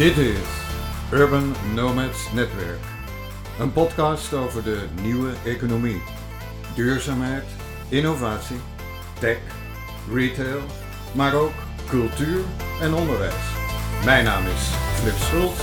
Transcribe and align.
Dit 0.00 0.16
is 0.16 0.48
Urban 1.12 1.54
Nomads 1.74 2.32
Netwerk. 2.32 2.80
Een 3.58 3.72
podcast 3.72 4.34
over 4.34 4.62
de 4.62 4.86
nieuwe 5.02 5.32
economie. 5.44 6.02
Duurzaamheid, 6.74 7.44
innovatie, 7.88 8.60
tech, 9.18 9.38
retail, 10.12 10.60
maar 11.14 11.34
ook 11.34 11.52
cultuur 11.88 12.40
en 12.80 12.94
onderwijs. 12.94 13.54
Mijn 14.04 14.24
naam 14.24 14.46
is 14.46 14.70
Flip 15.00 15.16
Schultz. 15.16 15.60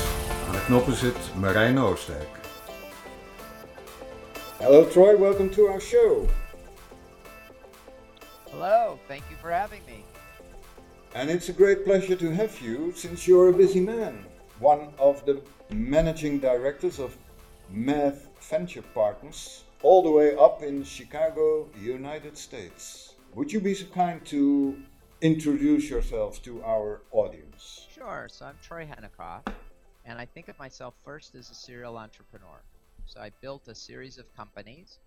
Aan 0.48 0.54
de 0.54 0.64
knoppen 0.66 0.96
zit 0.96 1.36
Marijn 1.36 1.80
Oostdijk. 1.80 2.30
Hello 4.58 4.88
Troy, 4.88 5.18
welcome 5.20 5.50
to 5.50 5.68
our 5.68 5.82
show. 5.82 6.30
Hello, 8.50 9.00
thank 9.08 9.22
you 9.30 9.40
for 9.42 9.52
having 9.52 9.82
me. 9.86 10.07
And 11.18 11.32
it's 11.32 11.50
a 11.50 11.54
great 11.54 11.84
pleasure 11.84 12.16
to 12.16 12.30
have 12.30 12.62
you 12.62 12.94
since 12.96 13.28
you're 13.28 13.50
a 13.50 13.54
busy 13.54 13.80
man. 13.80 14.24
One 14.60 14.94
of 15.00 15.26
the 15.26 15.42
managing 15.72 16.38
directors 16.38 17.00
of 17.00 17.18
Math 17.72 18.28
Venture 18.48 18.84
Partners, 18.94 19.64
all 19.82 20.04
the 20.04 20.12
way 20.12 20.38
up 20.38 20.62
in 20.62 20.84
Chicago, 20.84 21.70
United 21.82 22.38
States. 22.38 23.16
Would 23.34 23.52
you 23.52 23.60
be 23.60 23.74
so 23.74 23.88
kind 23.88 24.24
to 24.26 24.78
introduce 25.22 25.90
yourself 25.90 26.40
to 26.44 26.62
our 26.64 27.02
audience? 27.12 27.88
Sure. 27.92 28.28
So 28.30 28.46
I'm 28.46 28.60
Troy 28.62 28.86
Henikoff, 28.86 29.52
and 30.06 30.20
I 30.20 30.26
think 30.26 30.50
of 30.50 30.60
myself 30.60 30.94
first 31.04 31.34
as 31.34 31.50
a 31.50 31.56
serial 31.56 31.98
entrepreneur. 31.98 32.62
So 33.08 33.22
I 33.22 33.32
built 33.42 33.68
a 33.68 33.74
series 33.74 34.20
of 34.20 34.26
companies 34.36 35.00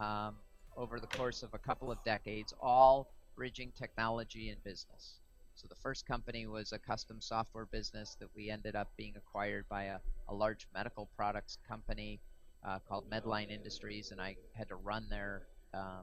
um, 0.00 0.34
over 0.76 0.98
the 0.98 1.06
course 1.06 1.44
of 1.44 1.54
a 1.54 1.58
couple 1.58 1.92
of 1.92 2.02
decades, 2.04 2.52
all 2.60 3.12
bridging 3.36 3.70
technology 3.78 4.48
and 4.48 4.62
business. 4.64 5.20
So 5.62 5.68
the 5.68 5.80
first 5.80 6.06
company 6.06 6.46
was 6.48 6.72
a 6.72 6.78
custom 6.78 7.20
software 7.20 7.66
business 7.66 8.16
that 8.18 8.28
we 8.34 8.50
ended 8.50 8.74
up 8.74 8.88
being 8.96 9.14
acquired 9.16 9.64
by 9.68 9.84
a, 9.84 9.98
a 10.28 10.34
large 10.34 10.66
medical 10.74 11.08
products 11.14 11.56
company 11.68 12.18
uh, 12.66 12.80
called 12.88 13.08
Medline 13.08 13.48
Industries, 13.48 14.10
and 14.10 14.20
I 14.20 14.36
had 14.54 14.68
to 14.70 14.74
run 14.74 15.06
their 15.08 15.42
um, 15.72 16.02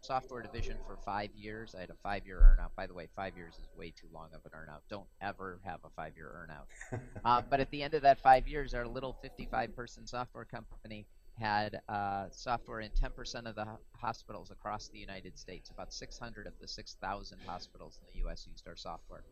software 0.00 0.42
division 0.42 0.76
for 0.86 0.96
five 1.04 1.30
years. 1.34 1.74
I 1.76 1.80
had 1.80 1.90
a 1.90 1.96
five-year 2.04 2.38
earnout. 2.38 2.70
By 2.76 2.86
the 2.86 2.94
way, 2.94 3.08
five 3.16 3.36
years 3.36 3.54
is 3.54 3.68
way 3.76 3.90
too 3.90 4.06
long 4.14 4.28
of 4.32 4.42
an 4.44 4.52
earnout. 4.52 4.82
Don't 4.88 5.08
ever 5.20 5.60
have 5.64 5.80
a 5.84 5.90
five-year 5.90 6.30
earnout. 6.46 7.00
uh, 7.24 7.42
but 7.50 7.58
at 7.58 7.70
the 7.72 7.82
end 7.82 7.94
of 7.94 8.02
that 8.02 8.20
five 8.20 8.46
years, 8.46 8.74
our 8.74 8.86
little 8.86 9.16
55-person 9.24 10.06
software 10.06 10.44
company 10.44 11.06
had 11.40 11.80
uh, 11.88 12.26
software 12.30 12.80
in 12.80 12.90
10% 12.92 13.46
of 13.46 13.56
the 13.56 13.66
hospitals 13.96 14.50
across 14.50 14.88
the 14.88 14.98
United 14.98 15.38
States. 15.38 15.70
About 15.70 15.92
600 15.92 16.46
of 16.46 16.54
the 16.60 16.68
6,000 16.68 17.38
hospitals 17.46 17.98
in 18.00 18.06
the 18.12 18.18
U.S. 18.26 18.46
used 18.50 18.68
our 18.68 18.76
software. 18.76 19.24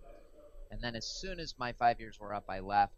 And 0.71 0.81
then 0.83 0.97
as 0.97 1.07
soon 1.07 1.41
as 1.41 1.55
my 1.59 1.73
five 1.73 2.01
years 2.01 2.19
were 2.21 2.35
up, 2.35 2.45
I 2.49 2.61
left, 2.61 2.95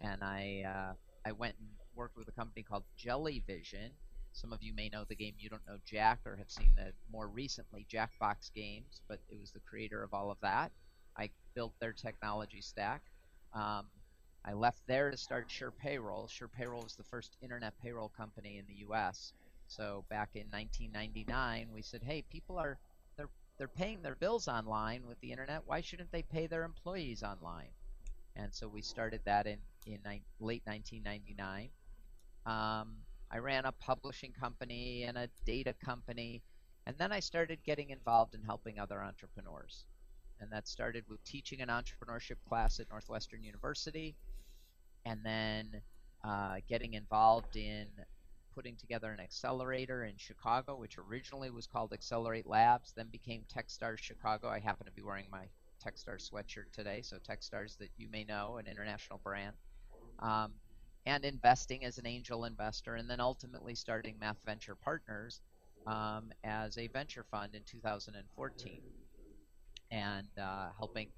and 0.00 0.22
I 0.22 0.64
uh, 0.66 0.94
I 1.26 1.32
went 1.32 1.56
and 1.58 1.68
worked 1.94 2.16
with 2.16 2.28
a 2.28 2.32
company 2.32 2.62
called 2.62 2.84
Jellyvision. 2.98 3.90
Some 4.32 4.52
of 4.52 4.62
you 4.62 4.72
may 4.74 4.88
know 4.88 5.04
the 5.08 5.16
game. 5.16 5.34
You 5.38 5.50
don't 5.50 5.66
know 5.66 5.78
Jack 5.84 6.20
or 6.26 6.36
have 6.36 6.50
seen 6.50 6.72
the 6.76 6.92
more 7.10 7.28
recently 7.28 7.86
Jackbox 7.92 8.52
games, 8.54 9.02
but 9.08 9.20
it 9.28 9.38
was 9.38 9.52
the 9.52 9.60
creator 9.60 10.02
of 10.02 10.14
all 10.14 10.30
of 10.30 10.38
that. 10.42 10.72
I 11.16 11.30
built 11.54 11.74
their 11.80 11.92
technology 11.92 12.62
stack. 12.62 13.02
Um, 13.52 13.86
I 14.44 14.54
left 14.54 14.86
there 14.86 15.10
to 15.10 15.16
start 15.16 15.50
Sure 15.50 15.70
Payroll. 15.70 16.26
Sure 16.28 16.48
Payroll 16.48 16.82
was 16.82 16.96
the 16.96 17.04
first 17.04 17.36
internet 17.42 17.74
payroll 17.82 18.08
company 18.08 18.58
in 18.58 18.66
the 18.66 18.80
U.S. 18.86 19.32
So 19.66 20.04
back 20.08 20.30
in 20.34 20.46
1999, 20.50 21.68
we 21.72 21.82
said, 21.82 22.02
"Hey, 22.02 22.22
people 22.22 22.58
are 22.58 22.78
they're 23.16 23.28
they're 23.58 23.68
paying 23.68 24.02
their 24.02 24.16
bills 24.16 24.48
online 24.48 25.06
with 25.06 25.20
the 25.20 25.30
internet. 25.30 25.62
Why 25.66 25.80
shouldn't 25.80 26.10
they 26.10 26.22
pay 26.22 26.46
their 26.46 26.64
employees 26.64 27.22
online?" 27.22 27.70
And 28.36 28.54
so 28.54 28.66
we 28.68 28.82
started 28.82 29.20
that 29.26 29.46
in 29.46 29.58
in 29.86 30.00
ni- 30.04 30.22
late 30.40 30.62
1999. 30.64 31.70
Um, 32.46 32.96
I 33.30 33.38
ran 33.38 33.66
a 33.66 33.72
publishing 33.72 34.32
company 34.32 35.04
and 35.04 35.18
a 35.18 35.28
data 35.44 35.74
company, 35.74 36.42
and 36.86 36.96
then 36.98 37.12
I 37.12 37.20
started 37.20 37.62
getting 37.62 37.90
involved 37.90 38.34
in 38.34 38.42
helping 38.42 38.78
other 38.78 39.02
entrepreneurs. 39.02 39.84
And 40.40 40.50
that 40.52 40.66
started 40.66 41.04
with 41.08 41.22
teaching 41.24 41.60
an 41.60 41.68
entrepreneurship 41.68 42.36
class 42.48 42.80
at 42.80 42.88
Northwestern 42.90 43.42
University 43.44 44.16
and 45.04 45.20
then 45.24 45.82
uh, 46.24 46.56
getting 46.68 46.94
involved 46.94 47.56
in 47.56 47.86
putting 48.54 48.76
together 48.76 49.10
an 49.12 49.20
accelerator 49.20 50.04
in 50.04 50.14
Chicago, 50.16 50.76
which 50.76 50.98
originally 50.98 51.50
was 51.50 51.66
called 51.66 51.92
Excelerate 51.92 52.46
Labs, 52.46 52.92
then 52.96 53.06
became 53.10 53.42
Techstars 53.54 53.98
Chicago. 53.98 54.48
I 54.48 54.58
happen 54.58 54.86
to 54.86 54.92
be 54.92 55.02
wearing 55.02 55.26
my 55.30 55.44
Techstars 55.84 56.30
sweatshirt 56.30 56.72
today, 56.72 57.00
so 57.02 57.16
Techstars 57.16 57.78
that 57.78 57.90
you 57.96 58.08
may 58.10 58.24
know, 58.24 58.58
an 58.58 58.66
international 58.66 59.20
brand. 59.22 59.56
Um, 60.18 60.52
and 61.06 61.24
investing 61.24 61.84
as 61.84 61.96
an 61.96 62.06
angel 62.06 62.44
investor, 62.44 62.96
and 62.96 63.08
then 63.08 63.20
ultimately 63.20 63.74
starting 63.74 64.16
Math 64.20 64.36
Venture 64.44 64.74
Partners 64.74 65.40
um, 65.86 66.30
as 66.44 66.76
a 66.76 66.88
venture 66.88 67.24
fund 67.30 67.54
in 67.54 67.62
2014 67.64 68.82
and 69.90 70.28
uh, 70.40 70.68
helping 70.76 71.08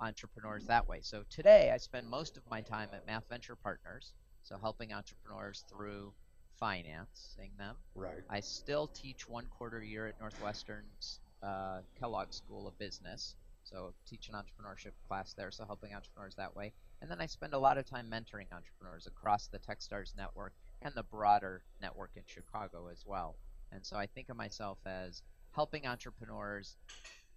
entrepreneurs 0.00 0.66
that 0.66 0.88
way. 0.88 1.00
So 1.02 1.24
today 1.28 1.70
I 1.72 1.76
spend 1.76 2.08
most 2.08 2.36
of 2.36 2.42
my 2.50 2.60
time 2.60 2.88
at 2.92 3.06
Math 3.06 3.24
Venture 3.28 3.56
Partners, 3.56 4.12
so 4.42 4.56
helping 4.58 4.92
entrepreneurs 4.92 5.64
through 5.68 6.12
financing 6.58 7.50
them. 7.58 7.76
Right. 7.94 8.22
I 8.28 8.40
still 8.40 8.88
teach 8.88 9.28
one 9.28 9.46
quarter 9.46 9.78
a 9.78 9.86
year 9.86 10.06
at 10.06 10.18
Northwestern's 10.20 11.20
uh, 11.42 11.80
Kellogg 11.98 12.32
School 12.32 12.66
of 12.66 12.78
Business, 12.78 13.34
so 13.62 13.92
teach 14.06 14.28
an 14.28 14.34
entrepreneurship 14.34 14.92
class 15.06 15.34
there, 15.34 15.50
so 15.50 15.64
helping 15.64 15.94
entrepreneurs 15.94 16.34
that 16.36 16.54
way. 16.54 16.72
And 17.02 17.10
then 17.10 17.20
I 17.20 17.26
spend 17.26 17.54
a 17.54 17.58
lot 17.58 17.78
of 17.78 17.86
time 17.86 18.06
mentoring 18.10 18.46
entrepreneurs 18.52 19.06
across 19.06 19.48
the 19.48 19.58
Techstars 19.58 20.16
network 20.16 20.52
and 20.82 20.94
the 20.94 21.02
broader 21.02 21.62
network 21.80 22.10
in 22.16 22.22
Chicago 22.26 22.88
as 22.90 23.04
well. 23.06 23.36
And 23.72 23.84
so 23.84 23.96
I 23.96 24.06
think 24.06 24.28
of 24.28 24.36
myself 24.36 24.78
as 24.84 25.22
helping 25.52 25.86
entrepreneurs 25.86 26.76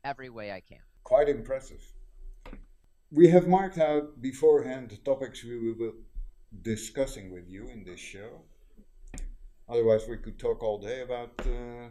every 0.04 0.30
way 0.30 0.52
I 0.52 0.60
can. 0.60 0.80
Quite 1.04 1.30
impressive. 1.30 1.82
We 3.12 3.30
have 3.30 3.48
marked 3.48 3.78
out 3.78 4.22
beforehand 4.22 4.90
the 4.90 4.98
topics 4.98 5.44
we 5.44 5.58
will 5.58 5.76
be 5.76 5.92
discussing 6.62 7.32
with 7.32 7.48
you 7.48 7.68
in 7.70 7.84
this 7.84 8.00
show. 8.00 8.42
Otherwise, 9.70 10.08
we 10.08 10.18
could 10.18 10.40
talk 10.40 10.62
all 10.62 10.80
day 10.80 11.02
about 11.02 11.34
uh, 11.42 11.90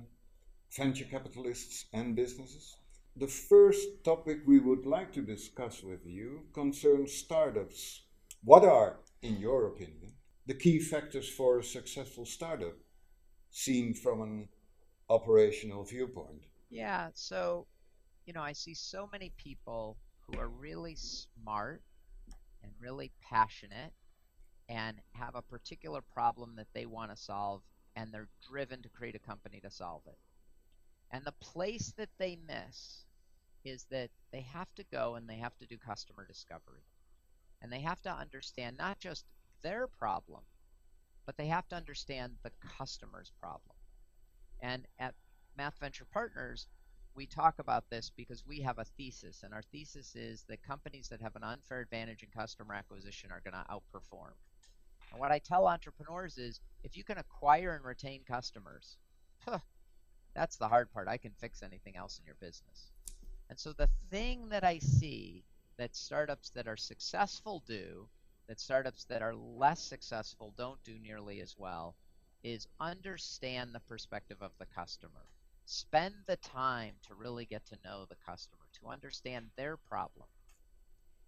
venture 0.76 1.04
capitalists 1.04 1.86
and 1.92 2.16
businesses. 2.16 2.76
The 3.16 3.28
first 3.28 4.04
topic 4.04 4.38
we 4.46 4.58
would 4.58 4.86
like 4.86 5.12
to 5.12 5.22
discuss 5.22 5.82
with 5.82 6.04
you 6.06 6.42
concerns 6.52 7.12
startups. 7.12 8.02
What 8.42 8.64
are, 8.64 9.00
in 9.20 9.38
your 9.38 9.66
opinion, 9.66 10.14
the 10.46 10.54
key 10.54 10.80
factors 10.80 11.28
for 11.28 11.58
a 11.58 11.64
successful 11.64 12.26
startup, 12.26 12.74
seen 13.50 13.94
from 13.94 14.22
an 14.22 14.48
operational 15.08 15.84
viewpoint? 15.84 16.46
Yeah, 16.70 17.10
so, 17.14 17.66
you 18.26 18.32
know, 18.32 18.42
I 18.42 18.52
see 18.52 18.74
so 18.74 19.08
many 19.10 19.32
people 19.36 19.96
who 20.26 20.38
are 20.38 20.48
really 20.48 20.96
smart 20.96 21.82
and 22.62 22.72
really 22.80 23.10
passionate 23.28 23.92
and 24.68 24.96
have 25.12 25.34
a 25.34 25.42
particular 25.42 26.00
problem 26.00 26.54
that 26.56 26.68
they 26.74 26.86
want 26.86 27.10
to 27.10 27.16
solve 27.16 27.62
and 27.96 28.12
they're 28.12 28.28
driven 28.48 28.82
to 28.82 28.88
create 28.88 29.14
a 29.14 29.18
company 29.18 29.60
to 29.60 29.70
solve 29.70 30.02
it. 30.06 30.18
And 31.10 31.24
the 31.24 31.32
place 31.32 31.92
that 31.98 32.08
they 32.18 32.38
miss 32.46 33.04
is 33.64 33.84
that 33.90 34.10
they 34.32 34.40
have 34.40 34.68
to 34.76 34.84
go 34.90 35.14
and 35.16 35.28
they 35.28 35.36
have 35.36 35.56
to 35.58 35.66
do 35.66 35.76
customer 35.76 36.26
discovery. 36.26 36.84
And 37.60 37.72
they 37.72 37.80
have 37.80 38.00
to 38.02 38.10
understand 38.10 38.76
not 38.78 38.98
just 38.98 39.24
their 39.62 39.86
problem, 39.86 40.40
but 41.26 41.36
they 41.36 41.46
have 41.46 41.68
to 41.68 41.76
understand 41.76 42.32
the 42.42 42.50
customer's 42.78 43.30
problem. 43.40 43.76
And 44.60 44.86
at 44.98 45.14
Math 45.56 45.78
Venture 45.78 46.06
Partners, 46.12 46.66
we 47.14 47.26
talk 47.26 47.58
about 47.58 47.90
this 47.90 48.10
because 48.16 48.44
we 48.46 48.60
have 48.60 48.78
a 48.78 48.84
thesis, 48.84 49.42
and 49.42 49.52
our 49.52 49.62
thesis 49.70 50.14
is 50.16 50.44
that 50.48 50.62
companies 50.62 51.08
that 51.08 51.20
have 51.20 51.36
an 51.36 51.44
unfair 51.44 51.80
advantage 51.80 52.22
in 52.22 52.28
customer 52.30 52.74
acquisition 52.74 53.30
are 53.30 53.42
going 53.44 53.54
to 53.54 53.70
outperform. 53.70 54.32
And 55.10 55.20
what 55.20 55.30
I 55.30 55.38
tell 55.38 55.66
entrepreneurs 55.66 56.38
is 56.38 56.60
if 56.84 56.96
you 56.96 57.04
can 57.04 57.18
acquire 57.18 57.74
and 57.74 57.84
retain 57.84 58.22
customers, 58.26 58.96
huh, 59.44 59.58
that's 60.34 60.56
the 60.56 60.68
hard 60.68 60.90
part. 60.92 61.08
I 61.08 61.18
can 61.18 61.32
fix 61.38 61.62
anything 61.62 61.96
else 61.96 62.18
in 62.18 62.24
your 62.24 62.36
business. 62.40 62.90
And 63.50 63.58
so 63.58 63.72
the 63.72 63.90
thing 64.10 64.48
that 64.48 64.64
I 64.64 64.78
see 64.78 65.44
that 65.76 65.94
startups 65.94 66.50
that 66.50 66.66
are 66.66 66.76
successful 66.76 67.62
do, 67.66 68.08
that 68.48 68.60
startups 68.60 69.04
that 69.04 69.22
are 69.22 69.34
less 69.34 69.82
successful 69.82 70.54
don't 70.56 70.82
do 70.84 70.98
nearly 70.98 71.40
as 71.40 71.56
well, 71.58 71.94
is 72.42 72.66
understand 72.80 73.74
the 73.74 73.80
perspective 73.80 74.38
of 74.40 74.52
the 74.58 74.66
customer. 74.66 75.26
Spend 75.64 76.14
the 76.26 76.36
time 76.36 76.94
to 77.06 77.14
really 77.14 77.46
get 77.46 77.64
to 77.66 77.78
know 77.84 78.06
the 78.08 78.16
customer, 78.26 78.64
to 78.80 78.88
understand 78.88 79.50
their 79.56 79.76
problem. 79.76 80.26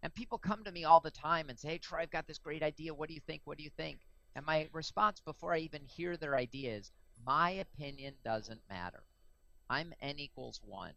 And 0.03 0.13
people 0.15 0.39
come 0.39 0.65
to 0.65 0.73
me 0.73 0.85
all 0.85 1.01
the 1.01 1.11
time 1.11 1.49
and 1.49 1.59
say, 1.59 1.69
Hey, 1.69 1.79
Troy, 1.79 2.01
I've 2.01 2.11
got 2.11 2.27
this 2.27 2.39
great 2.39 2.63
idea. 2.63 2.95
What 2.95 3.09
do 3.09 3.15
you 3.15 3.21
think? 3.27 3.43
What 3.45 3.59
do 3.59 3.65
you 3.65 3.71
think? 3.71 4.01
And 4.37 4.45
my 4.45 4.69
response 4.73 5.21
before 5.21 5.55
I 5.55 5.59
even 5.59 5.83
hear 5.87 6.17
their 6.17 6.37
idea 6.37 6.77
is, 6.77 6.91
My 7.25 7.51
opinion 7.51 8.15
doesn't 8.25 8.61
matter. 8.69 9.05
I'm 9.71 9.95
n 10.03 10.19
equals 10.19 10.61
one. 10.63 10.93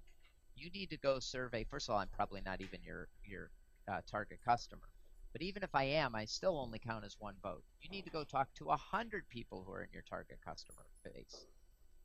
You 0.55 0.69
need 0.71 0.89
to 0.89 0.97
go 0.97 1.19
survey. 1.19 1.63
First 1.63 1.87
of 1.87 1.93
all, 1.93 1.99
I'm 1.99 2.09
probably 2.09 2.41
not 2.41 2.61
even 2.61 2.81
your 2.83 3.07
your 3.23 3.51
uh, 3.87 4.01
target 4.09 4.39
customer. 4.43 4.89
But 5.31 5.41
even 5.41 5.63
if 5.63 5.73
I 5.75 5.83
am, 5.83 6.15
I 6.15 6.25
still 6.25 6.57
only 6.57 6.79
count 6.79 7.05
as 7.05 7.15
one 7.19 7.35
vote. 7.43 7.63
You 7.81 7.89
need 7.89 8.05
to 8.05 8.11
go 8.11 8.23
talk 8.23 8.53
to 8.55 8.65
100 8.65 9.29
people 9.29 9.63
who 9.63 9.71
are 9.71 9.83
in 9.83 9.89
your 9.93 10.03
target 10.09 10.39
customer 10.43 10.85
base. 11.03 11.45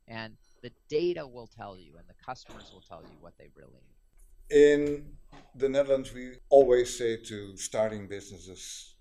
And 0.08 0.36
the 0.62 0.70
data 0.88 1.26
will 1.26 1.46
tell 1.46 1.76
you, 1.78 1.96
and 1.98 2.06
the 2.08 2.24
customers 2.24 2.70
will 2.72 2.82
tell 2.82 3.02
you 3.02 3.16
what 3.20 3.34
they 3.38 3.48
really 3.54 3.80
need. 3.88 4.56
In 4.56 5.06
the 5.54 5.68
Netherlands, 5.68 6.12
we 6.12 6.34
always 6.50 6.96
say 6.96 7.16
to 7.16 7.56
starting 7.56 8.06
businesses 8.06 8.94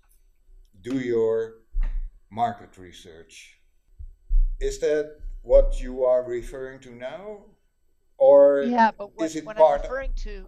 do 0.80 0.98
your 0.98 1.54
market 2.30 2.78
research. 2.78 3.58
Is 4.60 4.78
that 4.80 5.18
what 5.42 5.80
you 5.80 6.04
are 6.04 6.24
referring 6.24 6.80
to 6.80 6.94
now? 6.94 7.44
Or 8.18 8.62
yeah, 8.62 8.92
but 8.96 9.16
what, 9.16 9.26
is 9.26 9.36
it 9.36 9.44
what 9.44 9.56
part 9.56 9.80
I'm 9.80 9.82
referring 9.82 10.12
to 10.18 10.46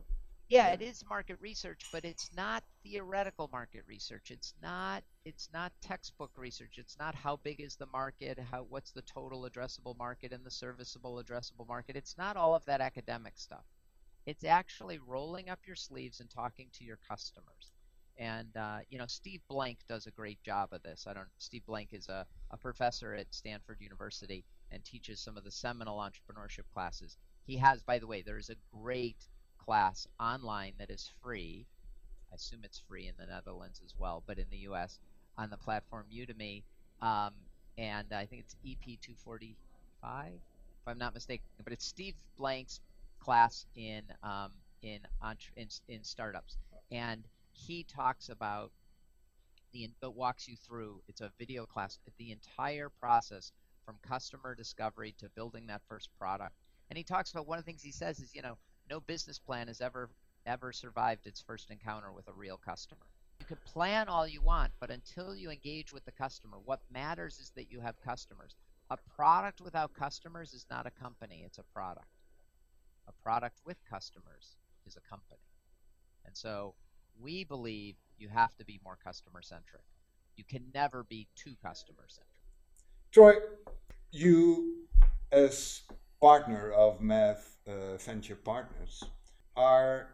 yeah, 0.55 0.69
it 0.69 0.83
is 0.83 1.03
market 1.11 1.37
research, 1.41 1.83
but 1.91 2.05
it's 2.05 2.31
not 2.37 2.63
theoretical 2.85 3.51
market 3.51 3.83
research. 3.89 4.31
It's 4.31 4.55
not 4.63 5.03
it's 5.25 5.49
not 5.53 5.73
textbook 5.81 6.31
research. 6.37 6.79
It's 6.79 6.97
not 6.97 7.17
how 7.17 7.41
big 7.43 7.61
is 7.61 7.75
the 7.75 7.87
market, 7.87 8.39
how 8.39 8.65
what's 8.69 8.93
the 8.93 9.03
total 9.03 9.51
addressable 9.51 9.99
market 9.99 10.33
and 10.33 10.47
the 10.47 10.53
serviceable 10.53 11.21
addressable 11.21 11.67
market. 11.67 11.97
It's 11.97 12.17
not 12.17 12.37
all 12.37 12.55
of 12.55 12.65
that 12.67 12.81
academic 12.81 13.33
stuff. 13.37 13.65
It's 14.27 14.45
actually 14.45 15.01
rolling 15.05 15.51
up 15.51 15.59
your 15.67 15.75
sleeves 15.75 16.21
and 16.21 16.31
talking 16.31 16.69
to 16.75 16.85
your 16.85 17.01
customers. 17.09 17.73
And 18.17 18.57
uh, 18.57 18.79
you 18.91 18.99
know, 18.99 19.07
Steve 19.09 19.41
Blank 19.49 19.79
does 19.89 20.07
a 20.07 20.13
great 20.13 20.41
job 20.45 20.69
of 20.71 20.85
this. 20.85 21.07
I 21.09 21.15
don't. 21.15 21.27
Steve 21.39 21.67
Blank 21.67 21.89
is 21.91 22.09
a, 22.09 22.27
a 22.53 22.57
professor 22.57 23.13
at 23.13 23.35
Stanford 23.35 23.79
University 23.81 24.45
and 24.71 24.85
teaches 24.85 25.19
some 25.19 25.37
of 25.37 25.43
the 25.43 25.51
seminal 25.51 25.99
entrepreneurship 25.99 26.71
classes. 26.73 27.17
He 27.45 27.57
has, 27.57 27.83
by 27.83 27.99
the 27.99 28.07
way, 28.07 28.23
there 28.23 28.39
is 28.39 28.51
a 28.51 28.57
great 28.73 29.27
class 29.65 30.07
online 30.21 30.73
that 30.79 30.91
is 30.91 31.11
free. 31.23 31.67
I 32.33 32.35
assume 32.35 32.61
it's 32.65 32.83
free 32.89 33.07
in 33.07 33.15
the 33.19 33.27
Netherlands 33.27 33.81
as 33.85 33.95
well, 33.99 34.23
but 34.27 34.39
in 34.39 34.47
the 34.51 34.59
U.S. 34.59 34.99
on 35.39 35.51
the 35.51 35.57
platform 35.57 36.07
Udemy, 36.15 36.63
um, 37.01 37.33
and 37.79 38.13
I 38.13 38.27
think 38.27 38.43
it's 38.43 38.57
EP245, 38.67 40.27
if 40.27 40.41
I'm 40.87 40.99
not 40.99 41.15
mistaken. 41.15 41.45
But 41.63 41.73
it's 41.73 41.87
Steve 41.87 42.15
Blank's 42.37 42.81
class 43.21 43.67
in 43.77 44.03
um, 44.23 44.51
in, 44.83 45.01
in 45.57 45.69
in 45.89 46.05
startups, 46.05 46.57
and 46.91 47.25
he 47.53 47.85
talks 47.85 48.29
about 48.29 48.71
the 49.73 49.85
it 49.85 50.15
walks 50.15 50.49
you 50.49 50.57
through. 50.57 51.01
It's 51.09 51.21
a 51.21 51.31
video 51.39 51.67
class, 51.67 51.99
the 52.19 52.33
entire 52.33 52.89
process 52.89 53.53
from 53.85 53.97
customer 54.07 54.55
discovery 54.55 55.15
to 55.19 55.29
building 55.31 55.67
that 55.67 55.83
first 55.89 56.09
product. 56.19 56.55
And 56.91 56.97
he 56.97 57.05
talks 57.05 57.31
about 57.31 57.47
one 57.47 57.59
of 57.59 57.65
the 57.65 57.71
things 57.71 57.83
he 57.83 57.93
says 57.93 58.21
is, 58.21 58.35
you 58.35 58.43
know, 58.43 58.57
no 58.89 59.01
business 59.01 59.39
plan 59.39 59.69
has 59.69 59.81
ever 59.81 60.11
ever 60.47 60.73
survived 60.73 61.27
its 61.27 61.41
first 61.41 61.71
encounter 61.71 62.13
with 62.13 62.29
a 62.29 62.33
real 62.33 62.59
customer. 62.63 63.07
You 63.41 63.47
can 63.47 63.59
plan 63.65 64.09
all 64.09 64.29
you 64.29 64.43
want, 64.43 64.73
but 64.79 64.91
until 64.91 65.35
you 65.35 65.51
engage 65.51 65.93
with 65.93 66.05
the 66.05 66.13
customer, 66.13 66.59
what 66.63 66.81
matters 66.93 67.39
is 67.41 67.51
that 67.57 67.71
you 67.71 67.81
have 67.81 68.01
customers. 68.05 68.55
A 68.91 68.99
product 69.17 69.61
without 69.61 69.95
customers 69.95 70.53
is 70.53 70.67
not 70.71 70.87
a 70.87 70.91
company, 70.91 71.43
it's 71.45 71.59
a 71.59 71.65
product. 71.75 72.07
A 73.09 73.13
product 73.23 73.61
with 73.65 73.79
customers 73.89 74.57
is 74.87 74.97
a 74.97 75.09
company. 75.09 75.41
And 76.27 76.37
so 76.37 76.75
we 77.21 77.45
believe 77.45 77.97
you 78.19 78.29
have 78.29 78.55
to 78.57 78.65
be 78.65 78.81
more 78.85 78.99
customer 79.03 79.43
centric. 79.43 79.83
You 80.37 80.45
can 80.45 80.65
never 80.75 81.05
be 81.05 81.29
too 81.35 81.55
customer 81.63 82.05
centric. 82.09 82.29
Troy, 83.13 83.35
you 84.11 84.87
as 85.33 85.83
partner 86.21 86.71
of 86.73 87.01
Math 87.01 87.54
uh, 87.67 87.97
Venture 87.99 88.37
Partners, 88.37 89.03
are 89.57 90.09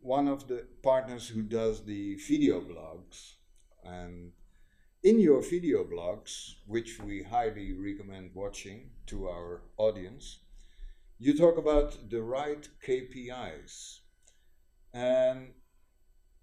one 0.00 0.28
of 0.28 0.48
the 0.48 0.66
partners 0.82 1.28
who 1.28 1.42
does 1.42 1.84
the 1.84 2.16
video 2.16 2.60
blogs. 2.60 3.34
And 3.84 4.32
in 5.02 5.18
your 5.18 5.42
video 5.42 5.84
blogs, 5.84 6.54
which 6.66 7.00
we 7.00 7.22
highly 7.22 7.72
recommend 7.72 8.30
watching 8.34 8.90
to 9.06 9.28
our 9.28 9.62
audience, 9.76 10.38
you 11.18 11.36
talk 11.36 11.58
about 11.58 12.10
the 12.10 12.22
right 12.22 12.66
KPIs. 12.86 14.00
And 14.92 15.52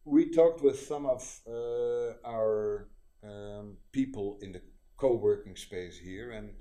we 0.06 0.30
talked 0.30 0.62
with 0.64 0.80
some 0.80 1.06
of 1.06 1.40
uh, 1.48 2.14
our 2.26 2.90
um, 3.24 3.78
people 3.92 4.38
in 4.42 4.54
the 4.54 4.62
co 4.98 5.16
working 5.16 5.56
space 5.56 5.98
here, 5.98 6.32
and 6.32 6.52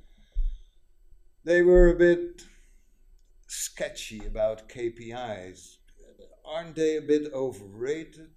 they 1.44 1.62
were 1.62 1.90
a 1.90 1.94
bit 1.94 2.42
sketchy 3.56 4.24
about 4.26 4.68
KPIs. 4.68 5.76
Aren't 6.44 6.76
they 6.76 6.96
a 6.96 7.02
bit 7.02 7.32
overrated? 7.32 8.36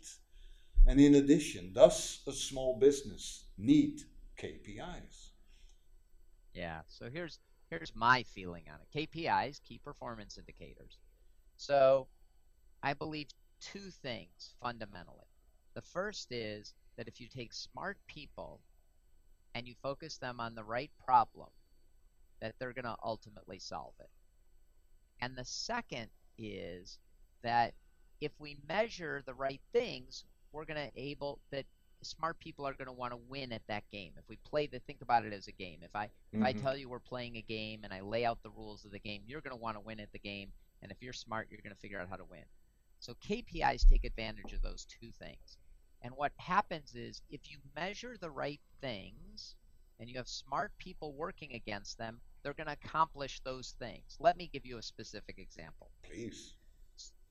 And 0.88 1.00
in 1.00 1.16
addition, 1.16 1.74
does 1.74 2.22
a 2.26 2.32
small 2.32 2.80
business 2.80 3.46
need 3.58 4.02
KPIs? 4.42 5.30
Yeah, 6.54 6.82
so 6.88 7.10
here's 7.10 7.40
here's 7.70 7.94
my 7.96 8.24
feeling 8.24 8.64
on 8.72 8.80
it. 8.82 9.12
KPIs, 9.12 9.62
key 9.64 9.80
performance 9.84 10.38
indicators. 10.38 10.98
So 11.58 12.08
I 12.82 12.94
believe 12.94 13.28
two 13.60 13.92
things 14.02 14.56
fundamentally. 14.62 15.28
The 15.76 15.82
first 15.82 16.32
is 16.32 16.74
that 16.98 17.08
if 17.08 17.20
you 17.22 17.28
take 17.28 17.54
smart 17.54 17.98
people 18.08 18.62
and 19.54 19.68
you 19.68 19.76
focus 19.84 20.18
them 20.18 20.40
on 20.40 20.56
the 20.56 20.64
right 20.64 20.92
problem, 21.06 21.50
that 22.42 22.56
they're 22.58 22.74
going 22.74 22.86
to 22.86 22.96
ultimately 23.04 23.60
solve 23.60 23.94
it. 24.00 24.10
And 25.22 25.36
the 25.36 25.46
second 25.46 26.08
is 26.38 26.98
that 27.44 27.74
if 28.22 28.32
we 28.40 28.58
measure 28.68 29.24
the 29.26 29.34
right 29.34 29.62
things, 29.72 30.24
we're 30.52 30.66
going 30.66 30.90
to 30.90 31.00
able 31.00 31.40
that 31.52 31.66
smart 32.02 32.40
people 32.40 32.66
are 32.66 32.74
going 32.74 32.88
to 32.88 32.94
want 32.94 33.12
to 33.12 33.20
win 33.30 33.52
at 33.52 33.62
that 33.68 33.84
game. 33.92 34.14
If 34.18 34.24
we 34.30 34.38
play 34.38 34.68
the 34.68 34.80
think 34.80 35.02
about 35.02 35.26
it 35.26 35.34
as 35.34 35.48
a 35.48 35.52
game. 35.52 35.80
If 35.82 35.96
I 35.96 36.06
mm-hmm. 36.06 36.42
if 36.42 36.48
I 36.48 36.54
mm-hmm. 36.54 36.62
tell 36.62 36.78
you 36.78 36.90
we're 36.90 37.00
playing 37.00 37.38
a 37.38 37.42
game 37.42 37.82
and 37.84 37.94
I 37.94 38.02
lay 38.02 38.26
out 38.26 38.42
the 38.44 38.50
rules 38.50 38.86
of 38.86 38.92
the 38.92 39.00
game, 39.00 39.22
you're 39.28 39.42
going 39.42 39.56
to 39.56 39.62
want 39.62 39.76
to 39.76 39.82
win 39.82 40.00
at 40.00 40.12
the 40.12 40.20
game. 40.20 40.50
And 40.82 40.92
if 40.92 41.02
you're 41.02 41.14
smart, 41.14 41.48
you're 41.50 41.62
going 41.62 41.76
to 41.76 41.80
figure 41.80 42.00
out 42.00 42.08
how 42.10 42.16
to 42.16 42.26
win. 42.26 42.44
So 43.00 43.14
KPIs 43.28 43.88
take 43.88 44.04
advantage 44.04 44.54
of 44.54 44.62
those 44.62 44.86
two 44.86 45.12
things. 45.20 45.58
And 46.02 46.14
what 46.16 46.32
happens 46.38 46.96
is 46.96 47.22
if 47.30 47.52
you 47.52 47.58
measure 47.76 48.16
the 48.20 48.30
right 48.30 48.62
things 48.80 49.56
and 50.00 50.10
you 50.10 50.18
have 50.18 50.28
smart 50.28 50.72
people 50.78 51.14
working 51.14 51.54
against 51.54 51.98
them, 51.98 52.20
they're 52.44 52.54
going 52.54 52.68
to 52.68 52.78
accomplish 52.84 53.42
those 53.42 53.76
things. 53.80 54.18
Let 54.20 54.38
me 54.38 54.50
give 54.52 54.66
you 54.66 54.78
a 54.78 54.82
specific 54.82 55.38
example. 55.38 55.90
Please. 56.04 56.54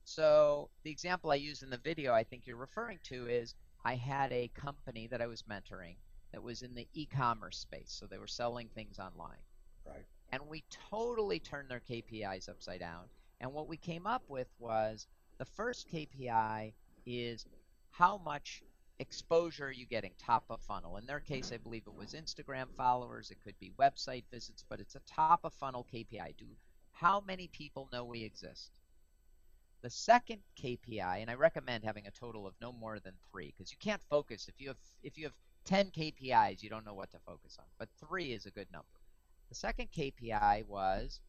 So, 0.03 0.69
the 0.83 0.91
example 0.91 1.31
I 1.31 1.35
use 1.35 1.61
in 1.61 1.69
the 1.69 1.77
video 1.77 2.13
I 2.13 2.23
think 2.23 2.47
you're 2.47 2.57
referring 2.57 2.99
to 3.05 3.27
is 3.27 3.53
I 3.85 3.95
had 3.95 4.31
a 4.31 4.49
company 4.55 5.07
that 5.07 5.21
I 5.21 5.27
was 5.27 5.43
mentoring 5.43 5.95
that 6.31 6.41
was 6.41 6.61
in 6.63 6.73
the 6.73 6.87
e 6.93 7.05
commerce 7.05 7.57
space. 7.57 7.91
So, 7.91 8.07
they 8.07 8.17
were 8.17 8.27
selling 8.27 8.69
things 8.73 8.97
online. 8.99 9.43
Right. 9.85 10.05
And 10.31 10.41
we 10.47 10.63
totally 10.89 11.39
turned 11.39 11.69
their 11.69 11.81
KPIs 11.81 12.49
upside 12.49 12.79
down. 12.79 13.05
And 13.39 13.53
what 13.53 13.67
we 13.67 13.77
came 13.77 14.05
up 14.05 14.23
with 14.27 14.47
was 14.59 15.07
the 15.37 15.45
first 15.45 15.87
KPI 15.91 16.73
is 17.05 17.45
how 17.91 18.17
much 18.17 18.61
exposure 18.99 19.67
are 19.67 19.71
you 19.71 19.85
getting 19.85 20.11
top 20.17 20.43
of 20.49 20.61
funnel? 20.61 20.97
In 20.97 21.05
their 21.05 21.19
case, 21.19 21.51
I 21.53 21.57
believe 21.57 21.83
it 21.87 21.95
was 21.95 22.13
Instagram 22.13 22.67
followers, 22.75 23.31
it 23.31 23.41
could 23.43 23.57
be 23.59 23.71
website 23.79 24.25
visits, 24.31 24.63
but 24.67 24.79
it's 24.79 24.95
a 24.95 25.01
top 25.07 25.41
of 25.43 25.53
funnel 25.53 25.87
KPI. 25.93 26.35
Do 26.37 26.45
how 26.91 27.23
many 27.25 27.47
people 27.47 27.89
know 27.93 28.03
we 28.03 28.23
exist? 28.23 28.71
The 29.81 29.89
second 29.89 30.41
KPI, 30.61 31.21
and 31.21 31.29
I 31.29 31.35
recommend 31.35 31.85
having 31.85 32.07
a 32.07 32.11
total 32.11 32.45
of 32.45 32.53
no 32.61 32.73
more 32.73 32.99
than 32.99 33.13
three, 33.31 33.53
because 33.55 33.71
you 33.71 33.77
can't 33.79 34.01
focus 34.09 34.49
if 34.49 34.55
you 34.59 34.67
have 34.67 34.77
if 35.01 35.17
you 35.17 35.23
have 35.23 35.35
10 35.65 35.91
KPIs, 35.91 36.61
you 36.61 36.69
don't 36.69 36.85
know 36.85 36.93
what 36.93 37.11
to 37.11 37.19
focus 37.25 37.57
on. 37.59 37.65
But 37.77 37.89
three 38.05 38.33
is 38.33 38.45
a 38.45 38.51
good 38.51 38.67
number. 38.71 38.87
The 39.49 39.55
second 39.55 39.91
KPI 39.91 40.65
was 40.65 41.21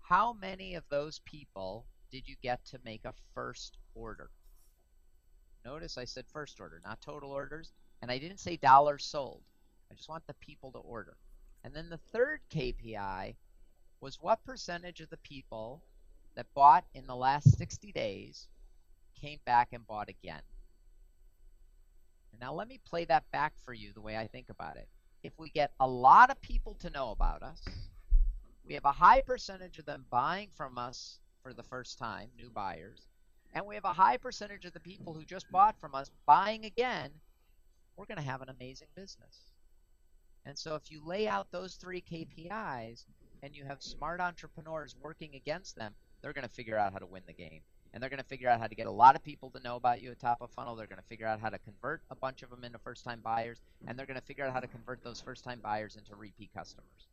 how 0.00 0.32
many 0.32 0.74
of 0.74 0.84
those 0.88 1.18
people 1.20 1.84
did 2.10 2.26
you 2.26 2.36
get 2.42 2.64
to 2.66 2.80
make 2.84 3.04
a 3.04 3.12
first 3.34 3.76
order? 3.94 4.30
Notice 5.64 5.98
I 5.98 6.04
said 6.04 6.24
first 6.28 6.60
order, 6.60 6.80
not 6.84 7.00
total 7.00 7.30
orders. 7.30 7.72
And 8.00 8.10
I 8.10 8.18
didn't 8.18 8.40
say 8.40 8.56
dollars 8.56 9.04
sold. 9.04 9.42
I 9.90 9.94
just 9.94 10.08
want 10.08 10.26
the 10.26 10.34
people 10.34 10.72
to 10.72 10.78
order. 10.78 11.16
And 11.64 11.74
then 11.74 11.90
the 11.90 11.98
third 11.98 12.40
KPI 12.52 13.34
was 14.00 14.18
what 14.20 14.44
percentage 14.44 15.00
of 15.00 15.10
the 15.10 15.16
people 15.18 15.82
that 16.36 16.46
bought 16.54 16.84
in 16.94 17.06
the 17.06 17.16
last 17.16 17.58
60 17.58 17.90
days 17.92 18.46
came 19.20 19.40
back 19.44 19.68
and 19.72 19.86
bought 19.86 20.08
again. 20.08 20.42
And 22.32 22.40
now 22.40 22.54
let 22.54 22.68
me 22.68 22.78
play 22.84 23.04
that 23.06 23.28
back 23.32 23.54
for 23.64 23.72
you 23.72 23.92
the 23.92 24.00
way 24.00 24.16
I 24.16 24.28
think 24.28 24.48
about 24.50 24.76
it. 24.76 24.88
If 25.24 25.32
we 25.38 25.50
get 25.50 25.72
a 25.80 25.88
lot 25.88 26.30
of 26.30 26.40
people 26.40 26.74
to 26.74 26.90
know 26.90 27.10
about 27.10 27.42
us, 27.42 27.64
we 28.64 28.74
have 28.74 28.84
a 28.84 28.92
high 28.92 29.22
percentage 29.22 29.78
of 29.78 29.86
them 29.86 30.04
buying 30.10 30.50
from 30.54 30.78
us 30.78 31.18
for 31.42 31.52
the 31.52 31.64
first 31.64 31.98
time, 31.98 32.28
new 32.36 32.50
buyers, 32.50 33.08
and 33.54 33.66
we 33.66 33.74
have 33.76 33.84
a 33.84 33.92
high 33.92 34.16
percentage 34.18 34.64
of 34.64 34.72
the 34.72 34.80
people 34.80 35.14
who 35.14 35.24
just 35.24 35.50
bought 35.50 35.78
from 35.80 35.94
us 35.94 36.10
buying 36.26 36.64
again, 36.64 37.10
we're 37.96 38.06
going 38.06 38.18
to 38.18 38.24
have 38.24 38.42
an 38.42 38.48
amazing 38.48 38.88
business. 38.94 39.52
And 40.46 40.58
so 40.58 40.74
if 40.76 40.90
you 40.90 41.04
lay 41.04 41.28
out 41.28 41.50
those 41.50 41.76
three 41.76 42.02
KPIs 42.02 43.06
and 43.42 43.54
you 43.56 43.64
have 43.64 43.82
smart 43.82 44.20
entrepreneurs 44.20 44.96
working 45.02 45.34
against 45.34 45.76
them, 45.76 45.94
they're 46.22 46.32
going 46.32 46.46
to 46.48 46.54
figure 46.54 46.78
out 46.78 46.92
how 46.92 46.98
to 46.98 47.06
win 47.06 47.22
the 47.26 47.32
game. 47.34 47.62
and 47.92 48.02
they're 48.02 48.10
going 48.10 48.18
to 48.22 48.24
figure 48.28 48.48
out 48.48 48.60
how 48.60 48.66
to 48.66 48.74
get 48.74 48.86
a 48.86 48.90
lot 48.90 49.16
of 49.16 49.22
people 49.24 49.50
to 49.50 49.60
know 49.60 49.76
about 49.76 50.02
you 50.02 50.10
at 50.10 50.18
top 50.18 50.38
of 50.40 50.50
funnel. 50.50 50.76
They're 50.76 50.86
going 50.86 51.00
to 51.00 51.08
figure 51.08 51.26
out 51.26 51.40
how 51.40 51.48
to 51.48 51.58
convert 51.58 52.02
a 52.10 52.16
bunch 52.16 52.42
of 52.42 52.50
them 52.50 52.64
into 52.64 52.78
first 52.78 53.04
time 53.04 53.20
buyers, 53.22 53.62
and 53.86 53.98
they're 53.98 54.06
going 54.06 54.20
to 54.20 54.26
figure 54.26 54.44
out 54.44 54.52
how 54.52 54.60
to 54.60 54.68
convert 54.68 55.02
those 55.02 55.20
first 55.20 55.44
time 55.44 55.60
buyers 55.62 55.96
into 55.96 56.14
repeat 56.16 56.50
customers. 56.54 57.08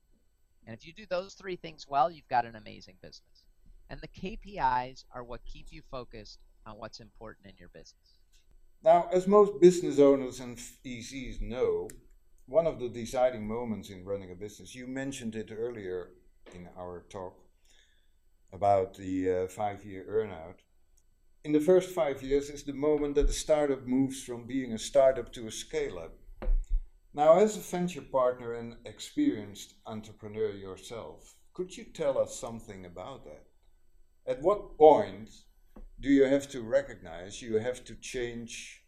And 0.66 0.76
if 0.76 0.86
you 0.86 0.94
do 0.94 1.06
those 1.10 1.34
three 1.36 1.56
things 1.56 1.88
well, 1.88 2.12
you've 2.12 2.28
got 2.28 2.46
an 2.46 2.56
amazing 2.56 2.96
business. 3.02 3.45
And 3.90 4.00
the 4.02 4.08
KPIs 4.08 5.06
are 5.14 5.24
what 5.24 5.42
keep 5.46 5.68
you 5.70 5.82
focused 5.92 6.40
on 6.66 6.78
what's 6.78 7.00
important 7.00 7.48
in 7.48 7.54
your 7.58 7.70
business. 7.70 8.20
Now, 8.84 9.08
as 9.12 9.28
most 9.28 9.60
business 9.60 10.00
owners 10.00 10.40
and 10.40 10.58
ECs 10.58 11.42
know, 11.42 11.88
one 12.48 12.68
of 12.68 12.80
the 12.80 12.90
deciding 12.90 13.48
moments 13.48 13.90
in 13.90 14.06
running 14.06 14.32
a 14.32 14.36
business, 14.36 14.76
you 14.76 14.88
mentioned 14.88 15.36
it 15.36 15.52
earlier 15.52 16.10
in 16.54 16.68
our 16.78 17.06
talk 17.10 17.36
about 18.54 18.96
the 18.96 19.32
uh, 19.32 19.48
five 19.48 19.84
year 19.84 20.06
earnout. 20.10 20.60
In 21.44 21.52
the 21.52 21.60
first 21.60 21.90
five 21.90 22.24
years 22.24 22.50
is 22.50 22.64
the 22.64 22.74
moment 22.74 23.16
that 23.16 23.28
the 23.28 23.34
startup 23.34 23.86
moves 23.86 24.24
from 24.24 24.46
being 24.46 24.74
a 24.74 24.80
startup 24.80 25.32
to 25.34 25.48
a 25.48 25.52
scale 25.52 26.00
up. 26.00 26.14
Now, 27.14 27.40
as 27.40 27.56
a 27.56 27.62
venture 27.62 28.02
partner 28.02 28.54
and 28.54 28.76
experienced 28.86 29.76
entrepreneur 29.86 30.52
yourself, 30.52 31.36
could 31.54 31.76
you 31.76 31.86
tell 31.86 32.18
us 32.18 32.40
something 32.40 32.86
about 32.86 33.26
that? 33.26 33.46
At 34.28 34.42
what 34.42 34.78
point 34.78 35.30
do 36.00 36.10
you 36.10 36.26
have 36.26 36.50
to 36.50 36.62
recognize 36.62 37.42
you 37.42 37.60
have 37.60 37.84
to 37.86 37.96
change 37.96 38.84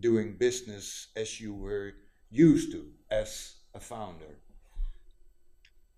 doing 0.00 0.36
business 0.38 1.08
as 1.14 1.40
you 1.40 1.54
were 1.54 1.92
used 2.30 2.72
to 2.72 2.90
as 3.10 3.56
a 3.74 3.80
founder? 3.80 4.38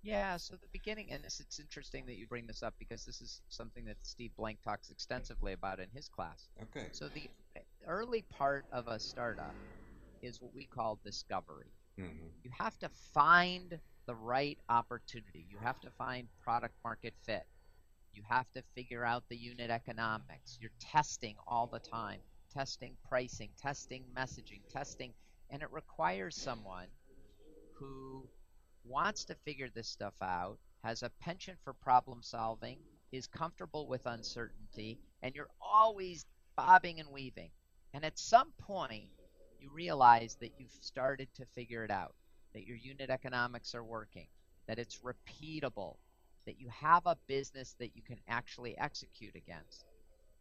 Yeah, 0.02 0.36
so 0.36 0.54
the 0.54 0.68
beginning, 0.72 1.08
and 1.10 1.22
this, 1.22 1.40
it's 1.40 1.58
interesting 1.60 2.06
that 2.06 2.16
you 2.16 2.26
bring 2.26 2.46
this 2.46 2.62
up 2.62 2.74
because 2.78 3.04
this 3.04 3.20
is 3.20 3.42
something 3.48 3.84
that 3.84 3.96
Steve 4.02 4.30
Blank 4.36 4.58
talks 4.64 4.90
extensively 4.90 5.52
about 5.52 5.80
in 5.80 5.88
his 5.92 6.08
class. 6.08 6.48
Okay. 6.62 6.86
So 6.92 7.08
the 7.08 7.28
early 7.86 8.22
part 8.22 8.64
of 8.72 8.88
a 8.88 8.98
startup 8.98 9.54
is 10.22 10.40
what 10.40 10.54
we 10.54 10.64
call 10.64 10.98
discovery. 11.04 11.72
Mm-hmm. 11.98 12.26
You 12.42 12.50
have 12.58 12.78
to 12.78 12.88
find 12.88 13.78
the 14.06 14.14
right 14.14 14.58
opportunity. 14.68 15.46
You 15.50 15.58
have 15.62 15.80
to 15.80 15.90
find 15.90 16.26
product 16.42 16.74
market 16.84 17.14
fit. 17.24 17.44
You 18.12 18.22
have 18.28 18.50
to 18.52 18.62
figure 18.74 19.04
out 19.04 19.24
the 19.28 19.36
unit 19.36 19.70
economics. 19.70 20.58
You're 20.60 20.70
testing 20.80 21.36
all 21.46 21.66
the 21.66 21.80
time, 21.80 22.20
testing 22.52 22.96
pricing, 23.08 23.50
testing 23.60 24.04
messaging, 24.16 24.60
testing, 24.70 25.12
and 25.50 25.62
it 25.62 25.72
requires 25.72 26.36
someone 26.36 26.88
who 27.74 28.28
wants 28.84 29.24
to 29.26 29.34
figure 29.44 29.68
this 29.74 29.88
stuff 29.88 30.14
out, 30.22 30.58
has 30.84 31.02
a 31.02 31.10
penchant 31.20 31.58
for 31.64 31.72
problem 31.72 32.22
solving, 32.22 32.78
is 33.12 33.26
comfortable 33.26 33.86
with 33.88 34.06
uncertainty, 34.06 34.98
and 35.22 35.34
you're 35.34 35.50
always 35.60 36.24
bobbing 36.56 37.00
and 37.00 37.10
weaving. 37.10 37.50
And 37.94 38.04
at 38.04 38.18
some 38.18 38.52
point, 38.60 39.08
you 39.60 39.70
realize 39.72 40.36
that 40.40 40.52
you've 40.58 40.72
started 40.80 41.28
to 41.36 41.46
figure 41.54 41.84
it 41.84 41.90
out, 41.90 42.14
that 42.54 42.66
your 42.66 42.76
unit 42.76 43.10
economics 43.10 43.74
are 43.74 43.84
working, 43.84 44.26
that 44.66 44.78
it's 44.78 45.00
repeatable, 45.00 45.96
that 46.48 46.60
you 46.60 46.68
have 46.70 47.06
a 47.06 47.18
business 47.28 47.76
that 47.80 47.96
you 47.96 48.02
can 48.02 48.20
actually 48.28 48.76
execute 48.78 49.36
against. 49.36 49.86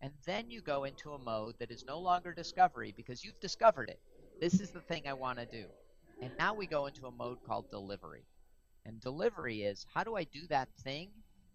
And 0.01 0.13
then 0.25 0.49
you 0.51 0.61
go 0.61 0.85
into 0.85 1.13
a 1.13 1.19
mode 1.19 1.55
that 1.59 1.71
is 1.71 1.85
no 1.85 1.99
longer 1.99 2.33
discovery 2.33 2.93
because 2.95 3.23
you've 3.23 3.39
discovered 3.41 3.89
it. 3.89 4.01
This 4.41 4.59
is 4.61 4.71
the 4.71 4.81
thing 4.83 5.07
I 5.07 5.13
want 5.13 5.39
to 5.39 5.47
do. 5.47 5.73
And 6.21 6.35
now 6.37 6.55
we 6.55 6.67
go 6.67 6.87
into 6.87 7.07
a 7.07 7.11
mode 7.11 7.43
called 7.43 7.69
delivery. 7.69 8.27
And 8.85 9.01
delivery 9.01 9.63
is 9.63 9.85
how 9.93 10.03
do 10.05 10.15
I 10.15 10.25
do 10.25 10.47
that 10.47 10.69
thing 10.83 11.11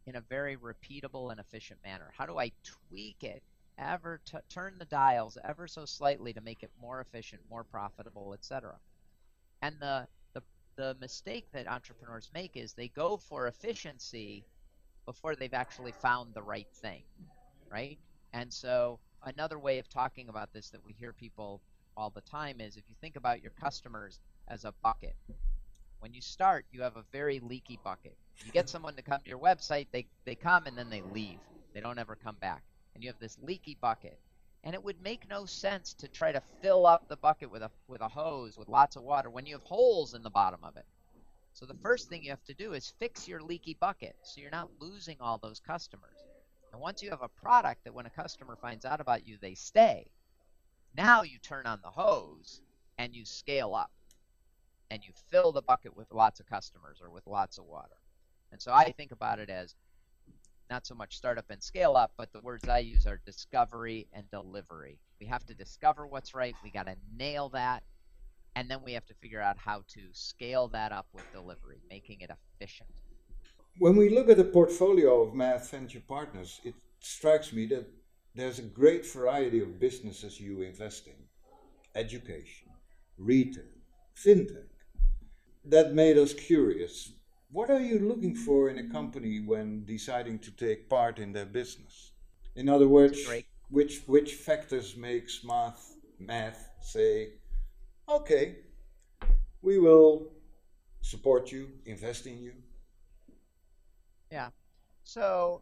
in 0.06 0.16
a 0.16 0.22
very 0.22 0.56
repeatable 0.56 1.32
and 1.32 1.40
efficient 1.40 1.82
manner? 1.84 2.12
How 2.16 2.26
do 2.26 2.38
I 2.38 2.52
tweak 2.64 3.24
it 3.24 3.42
ever 3.78 4.20
t- 4.26 4.38
turn 4.50 4.78
the 4.78 4.86
dials 4.86 5.38
ever 5.44 5.66
so 5.68 5.86
slightly 5.86 6.32
to 6.34 6.40
make 6.42 6.62
it 6.62 6.72
more 6.80 7.00
efficient, 7.00 7.42
more 7.48 7.64
profitable, 7.64 8.34
etc. 8.34 8.80
And 9.62 9.80
the, 9.80 10.08
the 10.76 10.96
mistake 11.00 11.46
that 11.52 11.68
entrepreneurs 11.68 12.30
make 12.34 12.56
is 12.56 12.72
they 12.72 12.88
go 12.88 13.16
for 13.16 13.46
efficiency 13.46 14.44
before 15.06 15.34
they've 15.34 15.54
actually 15.54 15.92
found 15.92 16.34
the 16.34 16.42
right 16.42 16.68
thing, 16.74 17.02
right? 17.70 17.98
And 18.32 18.52
so 18.52 18.98
another 19.24 19.58
way 19.58 19.78
of 19.78 19.88
talking 19.88 20.28
about 20.28 20.52
this 20.52 20.70
that 20.70 20.84
we 20.84 20.92
hear 20.92 21.12
people 21.12 21.60
all 21.96 22.10
the 22.10 22.20
time 22.22 22.60
is 22.60 22.76
if 22.76 22.84
you 22.88 22.94
think 23.00 23.16
about 23.16 23.42
your 23.42 23.52
customers 23.60 24.20
as 24.48 24.64
a 24.64 24.72
bucket, 24.82 25.16
when 26.00 26.14
you 26.14 26.20
start, 26.20 26.66
you 26.72 26.82
have 26.82 26.96
a 26.96 27.04
very 27.12 27.40
leaky 27.40 27.78
bucket. 27.84 28.16
You 28.44 28.50
get 28.52 28.68
someone 28.68 28.96
to 28.96 29.02
come 29.02 29.20
to 29.22 29.28
your 29.28 29.38
website, 29.38 29.86
they, 29.92 30.06
they 30.24 30.34
come 30.34 30.66
and 30.66 30.76
then 30.76 30.90
they 30.90 31.02
leave. 31.02 31.38
They 31.74 31.80
don't 31.80 31.98
ever 31.98 32.16
come 32.16 32.36
back. 32.40 32.62
And 32.94 33.04
you 33.04 33.10
have 33.10 33.20
this 33.20 33.38
leaky 33.42 33.76
bucket. 33.80 34.18
And 34.64 34.74
it 34.74 34.84
would 34.84 35.02
make 35.02 35.28
no 35.28 35.44
sense 35.44 35.94
to 35.94 36.08
try 36.08 36.32
to 36.32 36.42
fill 36.60 36.86
up 36.86 37.08
the 37.08 37.16
bucket 37.16 37.50
with 37.50 37.62
a 37.62 37.70
with 37.88 38.00
a 38.00 38.08
hose 38.08 38.56
with 38.56 38.68
lots 38.68 38.96
of 38.96 39.02
water 39.02 39.28
when 39.28 39.46
you 39.46 39.54
have 39.54 39.64
holes 39.64 40.14
in 40.14 40.22
the 40.22 40.30
bottom 40.30 40.60
of 40.62 40.76
it. 40.76 40.86
So 41.54 41.66
the 41.66 41.74
first 41.82 42.08
thing 42.08 42.22
you 42.22 42.30
have 42.30 42.44
to 42.44 42.54
do 42.54 42.72
is 42.72 42.94
fix 42.98 43.28
your 43.28 43.42
leaky 43.42 43.76
bucket 43.80 44.16
so 44.22 44.40
you're 44.40 44.50
not 44.50 44.70
losing 44.80 45.16
all 45.20 45.38
those 45.38 45.60
customers. 45.60 46.24
And 46.72 46.80
once 46.80 47.02
you 47.02 47.10
have 47.10 47.22
a 47.22 47.28
product 47.28 47.84
that 47.84 47.94
when 47.94 48.06
a 48.06 48.10
customer 48.10 48.56
finds 48.56 48.84
out 48.84 49.00
about 49.00 49.26
you, 49.26 49.36
they 49.40 49.54
stay, 49.54 50.06
now 50.96 51.22
you 51.22 51.38
turn 51.38 51.66
on 51.66 51.80
the 51.82 51.90
hose 51.90 52.60
and 52.98 53.14
you 53.14 53.24
scale 53.24 53.74
up 53.74 53.90
and 54.90 55.04
you 55.04 55.12
fill 55.30 55.52
the 55.52 55.62
bucket 55.62 55.96
with 55.96 56.12
lots 56.12 56.40
of 56.40 56.46
customers 56.46 57.00
or 57.02 57.10
with 57.10 57.26
lots 57.26 57.58
of 57.58 57.64
water. 57.64 57.96
And 58.50 58.60
so 58.60 58.72
I 58.72 58.92
think 58.92 59.12
about 59.12 59.38
it 59.38 59.50
as 59.50 59.74
not 60.72 60.86
so 60.86 60.94
much 60.94 61.18
startup 61.18 61.44
and 61.50 61.62
scale 61.62 61.96
up, 61.98 62.12
but 62.16 62.32
the 62.32 62.40
words 62.40 62.66
I 62.66 62.78
use 62.78 63.06
are 63.06 63.20
discovery 63.26 64.08
and 64.14 64.24
delivery. 64.30 64.98
We 65.20 65.26
have 65.26 65.44
to 65.44 65.54
discover 65.54 66.06
what's 66.06 66.32
right, 66.34 66.54
we 66.64 66.70
got 66.70 66.86
to 66.86 66.96
nail 67.14 67.50
that, 67.50 67.82
and 68.56 68.70
then 68.70 68.78
we 68.82 68.94
have 68.94 69.04
to 69.06 69.14
figure 69.20 69.42
out 69.42 69.58
how 69.58 69.84
to 69.88 70.00
scale 70.12 70.68
that 70.68 70.90
up 70.90 71.08
with 71.12 71.30
delivery, 71.30 71.82
making 71.90 72.22
it 72.22 72.30
efficient. 72.30 72.88
When 73.78 73.96
we 73.96 74.08
look 74.08 74.30
at 74.30 74.38
the 74.38 74.44
portfolio 74.44 75.20
of 75.20 75.34
Math 75.34 75.70
Venture 75.70 76.02
Partners, 76.08 76.58
it 76.64 76.74
strikes 77.00 77.52
me 77.52 77.66
that 77.66 77.86
there's 78.34 78.58
a 78.58 78.62
great 78.62 79.04
variety 79.04 79.60
of 79.60 79.78
businesses 79.78 80.40
you 80.40 80.62
invest 80.62 81.06
in 81.06 81.18
education, 81.94 82.68
retail, 83.18 83.64
fintech, 84.16 84.70
that 85.66 85.92
made 85.92 86.16
us 86.16 86.32
curious. 86.32 87.12
What 87.52 87.68
are 87.68 87.80
you 87.80 87.98
looking 87.98 88.34
for 88.34 88.70
in 88.70 88.78
a 88.78 88.88
company 88.90 89.38
when 89.40 89.84
deciding 89.84 90.38
to 90.38 90.50
take 90.50 90.88
part 90.88 91.18
in 91.18 91.34
their 91.34 91.44
business? 91.44 92.12
In 92.56 92.66
other 92.66 92.88
words, 92.88 93.28
which 93.68 94.00
which 94.06 94.34
factors 94.34 94.96
makes 94.96 95.44
math 95.44 95.96
math 96.18 96.70
say, 96.80 97.34
okay, 98.08 98.56
we 99.60 99.78
will 99.78 100.32
support 101.02 101.52
you, 101.52 101.68
invest 101.84 102.26
in 102.26 102.42
you? 102.42 102.54
Yeah. 104.30 104.48
So 105.04 105.60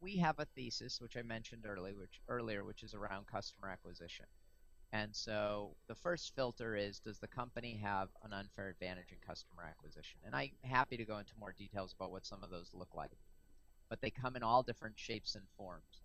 we 0.00 0.16
have 0.16 0.38
a 0.38 0.46
thesis 0.46 1.02
which 1.02 1.18
I 1.18 1.22
mentioned 1.22 1.66
earlier, 1.66 1.94
which 1.94 2.22
earlier, 2.28 2.64
which 2.64 2.82
is 2.82 2.94
around 2.94 3.26
customer 3.26 3.68
acquisition. 3.68 4.24
And 4.92 5.14
so 5.14 5.76
the 5.86 5.94
first 5.94 6.34
filter 6.34 6.74
is 6.74 6.98
does 6.98 7.18
the 7.18 7.28
company 7.28 7.80
have 7.82 8.08
an 8.24 8.32
unfair 8.32 8.68
advantage 8.68 9.12
in 9.12 9.18
customer 9.24 9.62
acquisition? 9.62 10.18
And 10.24 10.34
I'm 10.34 10.50
happy 10.64 10.96
to 10.96 11.04
go 11.04 11.18
into 11.18 11.38
more 11.38 11.54
details 11.56 11.94
about 11.94 12.10
what 12.10 12.26
some 12.26 12.42
of 12.42 12.50
those 12.50 12.70
look 12.74 12.94
like. 12.94 13.12
But 13.88 14.00
they 14.00 14.10
come 14.10 14.34
in 14.34 14.42
all 14.42 14.62
different 14.62 14.98
shapes 14.98 15.36
and 15.36 15.44
forms. 15.56 16.02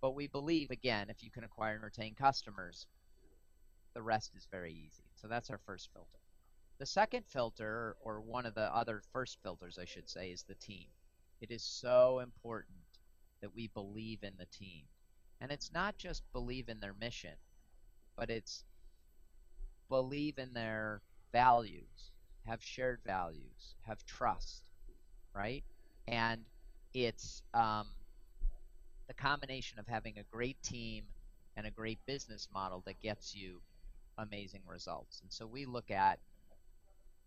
But 0.00 0.16
we 0.16 0.26
believe, 0.26 0.70
again, 0.72 1.10
if 1.10 1.22
you 1.22 1.30
can 1.30 1.44
acquire 1.44 1.74
and 1.74 1.84
retain 1.84 2.14
customers, 2.16 2.86
the 3.94 4.02
rest 4.02 4.32
is 4.36 4.48
very 4.50 4.72
easy. 4.72 5.04
So 5.14 5.28
that's 5.28 5.50
our 5.50 5.60
first 5.64 5.90
filter. 5.92 6.18
The 6.78 6.86
second 6.86 7.26
filter, 7.28 7.96
or 8.00 8.20
one 8.20 8.46
of 8.46 8.54
the 8.56 8.74
other 8.74 9.02
first 9.12 9.38
filters, 9.44 9.78
I 9.78 9.84
should 9.84 10.08
say, 10.08 10.30
is 10.32 10.42
the 10.42 10.56
team. 10.56 10.86
It 11.40 11.52
is 11.52 11.62
so 11.62 12.18
important 12.18 12.78
that 13.42 13.54
we 13.54 13.68
believe 13.68 14.24
in 14.24 14.32
the 14.38 14.46
team. 14.46 14.82
And 15.40 15.52
it's 15.52 15.72
not 15.72 15.96
just 15.96 16.22
believe 16.32 16.68
in 16.68 16.80
their 16.80 16.94
mission, 16.94 17.34
but 18.16 18.30
it's 18.30 18.64
believe 19.88 20.38
in 20.38 20.52
their 20.54 21.02
values, 21.32 22.10
have 22.46 22.62
shared 22.62 23.00
values, 23.04 23.74
have 23.82 24.04
trust, 24.06 24.62
right? 25.34 25.62
And 26.08 26.42
it's 26.94 27.42
um, 27.54 27.86
the 29.06 29.14
combination 29.14 29.78
of 29.78 29.86
having 29.86 30.18
a 30.18 30.24
great 30.34 30.62
team 30.62 31.04
and 31.56 31.66
a 31.66 31.70
great 31.70 31.98
business 32.06 32.48
model 32.52 32.82
that 32.86 33.00
gets 33.00 33.34
you 33.34 33.60
amazing 34.18 34.62
results. 34.66 35.20
And 35.22 35.32
so 35.32 35.46
we 35.46 35.66
look 35.66 35.90
at 35.90 36.18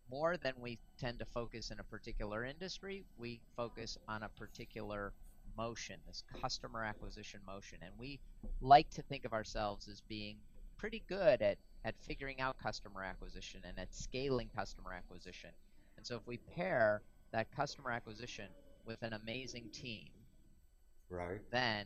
more 0.09 0.37
than 0.37 0.53
we 0.59 0.77
tend 0.99 1.19
to 1.19 1.25
focus 1.25 1.71
in 1.71 1.79
a 1.79 1.83
particular 1.83 2.45
industry, 2.45 3.03
we 3.17 3.41
focus 3.55 3.97
on 4.07 4.23
a 4.23 4.29
particular 4.29 5.13
motion, 5.57 5.95
this 6.07 6.23
customer 6.41 6.83
acquisition 6.83 7.39
motion. 7.45 7.79
And 7.81 7.91
we 7.97 8.19
like 8.61 8.89
to 8.91 9.01
think 9.03 9.25
of 9.25 9.33
ourselves 9.33 9.87
as 9.87 10.01
being 10.01 10.37
pretty 10.77 11.03
good 11.07 11.41
at, 11.41 11.57
at 11.83 11.95
figuring 12.01 12.41
out 12.41 12.57
customer 12.57 13.03
acquisition 13.03 13.61
and 13.67 13.77
at 13.79 13.93
scaling 13.93 14.49
customer 14.55 14.93
acquisition. 14.93 15.51
And 15.97 16.05
so 16.05 16.15
if 16.15 16.27
we 16.27 16.37
pair 16.37 17.01
that 17.31 17.51
customer 17.55 17.91
acquisition 17.91 18.47
with 18.85 19.01
an 19.01 19.13
amazing 19.13 19.69
team, 19.73 20.09
right, 21.09 21.41
then 21.51 21.85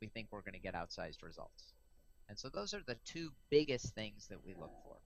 we 0.00 0.08
think 0.08 0.28
we're 0.30 0.40
going 0.40 0.54
to 0.54 0.60
get 0.60 0.74
outsized 0.74 1.22
results. 1.22 1.74
And 2.28 2.38
so 2.38 2.48
those 2.48 2.74
are 2.74 2.82
the 2.86 2.96
two 3.04 3.30
biggest 3.50 3.94
things 3.94 4.28
that 4.28 4.38
we 4.44 4.54
look 4.54 4.72
for. 4.84 4.96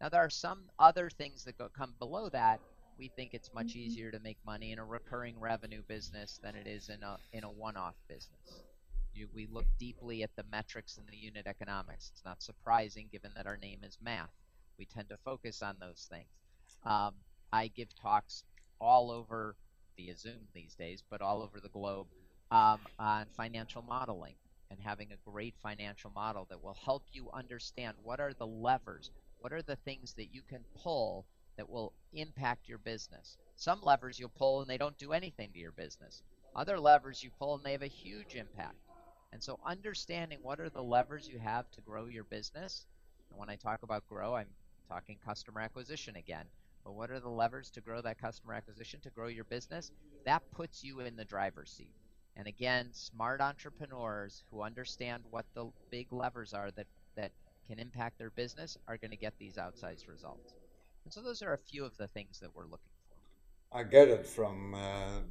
Now 0.00 0.08
there 0.08 0.20
are 0.20 0.30
some 0.30 0.64
other 0.78 1.08
things 1.08 1.44
that 1.44 1.56
go, 1.56 1.68
come 1.76 1.94
below 1.98 2.28
that. 2.30 2.60
We 2.98 3.08
think 3.08 3.32
it's 3.32 3.52
much 3.54 3.68
mm-hmm. 3.68 3.78
easier 3.80 4.10
to 4.10 4.20
make 4.20 4.38
money 4.44 4.72
in 4.72 4.78
a 4.78 4.84
recurring 4.84 5.38
revenue 5.40 5.82
business 5.88 6.38
than 6.42 6.54
it 6.54 6.66
is 6.66 6.88
in 6.88 7.02
a 7.02 7.16
in 7.32 7.44
a 7.44 7.50
one-off 7.50 7.94
business. 8.08 8.62
You, 9.14 9.28
we 9.34 9.46
look 9.50 9.66
deeply 9.78 10.22
at 10.22 10.34
the 10.36 10.44
metrics 10.50 10.98
and 10.98 11.06
the 11.08 11.16
unit 11.16 11.46
economics. 11.46 12.10
It's 12.12 12.24
not 12.24 12.42
surprising 12.42 13.08
given 13.10 13.32
that 13.36 13.46
our 13.46 13.56
name 13.56 13.80
is 13.84 13.98
math. 14.02 14.32
We 14.78 14.86
tend 14.86 15.08
to 15.10 15.16
focus 15.24 15.62
on 15.62 15.76
those 15.80 16.08
things. 16.10 16.26
Um, 16.84 17.14
I 17.52 17.68
give 17.68 17.94
talks 17.94 18.44
all 18.80 19.10
over 19.10 19.56
via 19.96 20.16
Zoom 20.16 20.48
these 20.52 20.74
days, 20.74 21.02
but 21.08 21.22
all 21.22 21.42
over 21.42 21.60
the 21.60 21.68
globe 21.68 22.08
um, 22.50 22.80
on 22.98 23.26
financial 23.36 23.82
modeling 23.82 24.34
and 24.70 24.80
having 24.80 25.12
a 25.12 25.30
great 25.30 25.54
financial 25.62 26.10
model 26.14 26.46
that 26.50 26.62
will 26.62 26.76
help 26.84 27.04
you 27.12 27.30
understand 27.32 27.96
what 28.02 28.20
are 28.20 28.32
the 28.34 28.46
levers, 28.46 29.10
what 29.40 29.52
are 29.52 29.62
the 29.62 29.76
things 29.76 30.14
that 30.14 30.34
you 30.34 30.42
can 30.42 30.64
pull 30.74 31.26
that 31.56 31.70
will 31.70 31.92
impact 32.12 32.68
your 32.68 32.78
business. 32.78 33.36
Some 33.56 33.80
levers 33.82 34.18
you'll 34.18 34.30
pull 34.30 34.60
and 34.60 34.68
they 34.68 34.78
don't 34.78 34.98
do 34.98 35.12
anything 35.12 35.52
to 35.52 35.58
your 35.58 35.72
business. 35.72 36.22
Other 36.56 36.78
levers 36.78 37.22
you 37.22 37.30
pull 37.38 37.54
and 37.54 37.64
they 37.64 37.72
have 37.72 37.82
a 37.82 37.86
huge 37.86 38.34
impact. 38.34 38.76
And 39.34 39.42
so 39.42 39.58
understanding 39.66 40.38
what 40.42 40.60
are 40.60 40.70
the 40.70 40.80
levers 40.80 41.28
you 41.28 41.40
have 41.40 41.68
to 41.72 41.80
grow 41.80 42.06
your 42.06 42.22
business, 42.22 42.86
and 43.28 43.38
when 43.38 43.50
I 43.50 43.56
talk 43.56 43.82
about 43.82 44.06
grow, 44.08 44.36
I'm 44.36 44.46
talking 44.88 45.18
customer 45.26 45.60
acquisition 45.60 46.14
again. 46.14 46.44
But 46.84 46.94
what 46.94 47.10
are 47.10 47.18
the 47.18 47.28
levers 47.28 47.68
to 47.70 47.80
grow 47.80 48.00
that 48.00 48.20
customer 48.20 48.54
acquisition, 48.54 49.00
to 49.00 49.10
grow 49.10 49.26
your 49.26 49.42
business? 49.42 49.90
That 50.24 50.48
puts 50.52 50.84
you 50.84 51.00
in 51.00 51.16
the 51.16 51.24
driver's 51.24 51.72
seat. 51.72 51.90
And 52.36 52.46
again, 52.46 52.90
smart 52.92 53.40
entrepreneurs 53.40 54.44
who 54.52 54.62
understand 54.62 55.24
what 55.30 55.46
the 55.54 55.66
big 55.90 56.12
levers 56.12 56.54
are 56.54 56.70
that, 56.70 56.86
that 57.16 57.32
can 57.66 57.80
impact 57.80 58.18
their 58.18 58.30
business 58.30 58.78
are 58.86 58.98
going 58.98 59.10
to 59.10 59.16
get 59.16 59.34
these 59.40 59.56
outsized 59.56 60.06
results. 60.06 60.54
And 61.04 61.12
so 61.12 61.20
those 61.20 61.42
are 61.42 61.54
a 61.54 61.58
few 61.58 61.84
of 61.84 61.96
the 61.96 62.06
things 62.06 62.38
that 62.38 62.54
we're 62.54 62.66
looking 62.66 62.78
for. 63.08 63.78
I 63.80 63.82
get 63.82 64.06
it 64.06 64.28
from 64.28 64.74
uh, 64.74 65.22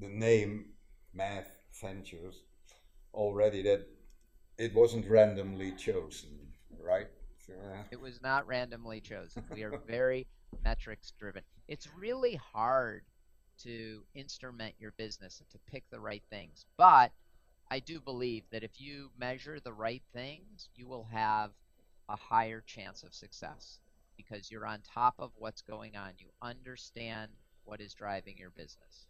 the 0.00 0.08
name 0.08 0.70
Math 1.14 1.60
Ventures 1.80 2.42
already 3.16 3.62
that 3.62 3.86
it 4.58 4.74
wasn't 4.74 5.08
randomly 5.08 5.72
chosen, 5.72 6.30
right? 6.80 7.08
Uh, 7.48 7.82
it 7.90 8.00
was 8.00 8.20
not 8.22 8.46
randomly 8.46 9.00
chosen. 9.00 9.44
We 9.52 9.62
are 9.62 9.80
very 9.86 10.26
metrics 10.64 11.12
driven. 11.18 11.42
It's 11.68 11.88
really 11.98 12.34
hard 12.34 13.02
to 13.62 14.02
instrument 14.14 14.74
your 14.78 14.92
business 14.92 15.40
and 15.40 15.48
to 15.50 15.58
pick 15.70 15.84
the 15.90 16.00
right 16.00 16.22
things. 16.30 16.66
But 16.76 17.12
I 17.70 17.80
do 17.80 18.00
believe 18.00 18.44
that 18.50 18.62
if 18.62 18.80
you 18.80 19.10
measure 19.18 19.58
the 19.58 19.72
right 19.72 20.02
things, 20.12 20.68
you 20.74 20.86
will 20.86 21.08
have 21.12 21.50
a 22.08 22.16
higher 22.16 22.62
chance 22.66 23.02
of 23.02 23.14
success 23.14 23.80
because 24.16 24.50
you're 24.50 24.66
on 24.66 24.80
top 24.82 25.14
of 25.18 25.32
what's 25.36 25.62
going 25.62 25.96
on. 25.96 26.12
You 26.18 26.28
understand 26.42 27.30
what 27.64 27.80
is 27.80 27.94
driving 27.94 28.36
your 28.38 28.50
business. 28.50 29.06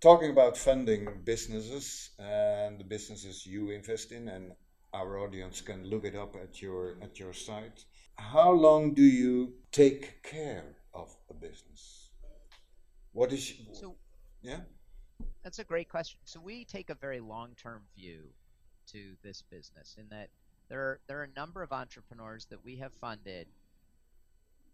Talking 0.00 0.30
about 0.30 0.56
funding 0.56 1.08
businesses 1.24 2.10
and 2.18 2.78
the 2.78 2.84
businesses 2.84 3.46
you 3.46 3.70
invest 3.70 4.12
in, 4.12 4.28
and 4.28 4.52
our 4.92 5.18
audience 5.18 5.60
can 5.60 5.84
look 5.84 6.04
it 6.04 6.14
up 6.14 6.36
at 6.36 6.60
your 6.60 6.96
at 7.02 7.18
your 7.18 7.32
site. 7.32 7.84
How 8.16 8.50
long 8.52 8.94
do 8.94 9.02
you 9.02 9.54
take 9.72 10.22
care 10.22 10.76
of 10.92 11.16
a 11.30 11.34
business? 11.34 12.10
What 13.12 13.32
is 13.32 13.54
so? 13.72 13.96
Yeah, 14.42 14.60
that's 15.42 15.58
a 15.58 15.64
great 15.64 15.88
question. 15.88 16.20
So 16.24 16.38
we 16.38 16.64
take 16.64 16.90
a 16.90 16.94
very 16.94 17.20
long-term 17.20 17.82
view 17.96 18.24
to 18.92 19.16
this 19.22 19.42
business 19.50 19.96
in 19.98 20.08
that 20.10 20.28
there 20.68 20.80
are, 20.80 21.00
there 21.06 21.20
are 21.20 21.24
a 21.24 21.38
number 21.40 21.62
of 21.62 21.72
entrepreneurs 21.72 22.46
that 22.46 22.64
we 22.64 22.76
have 22.76 22.92
funded 23.00 23.46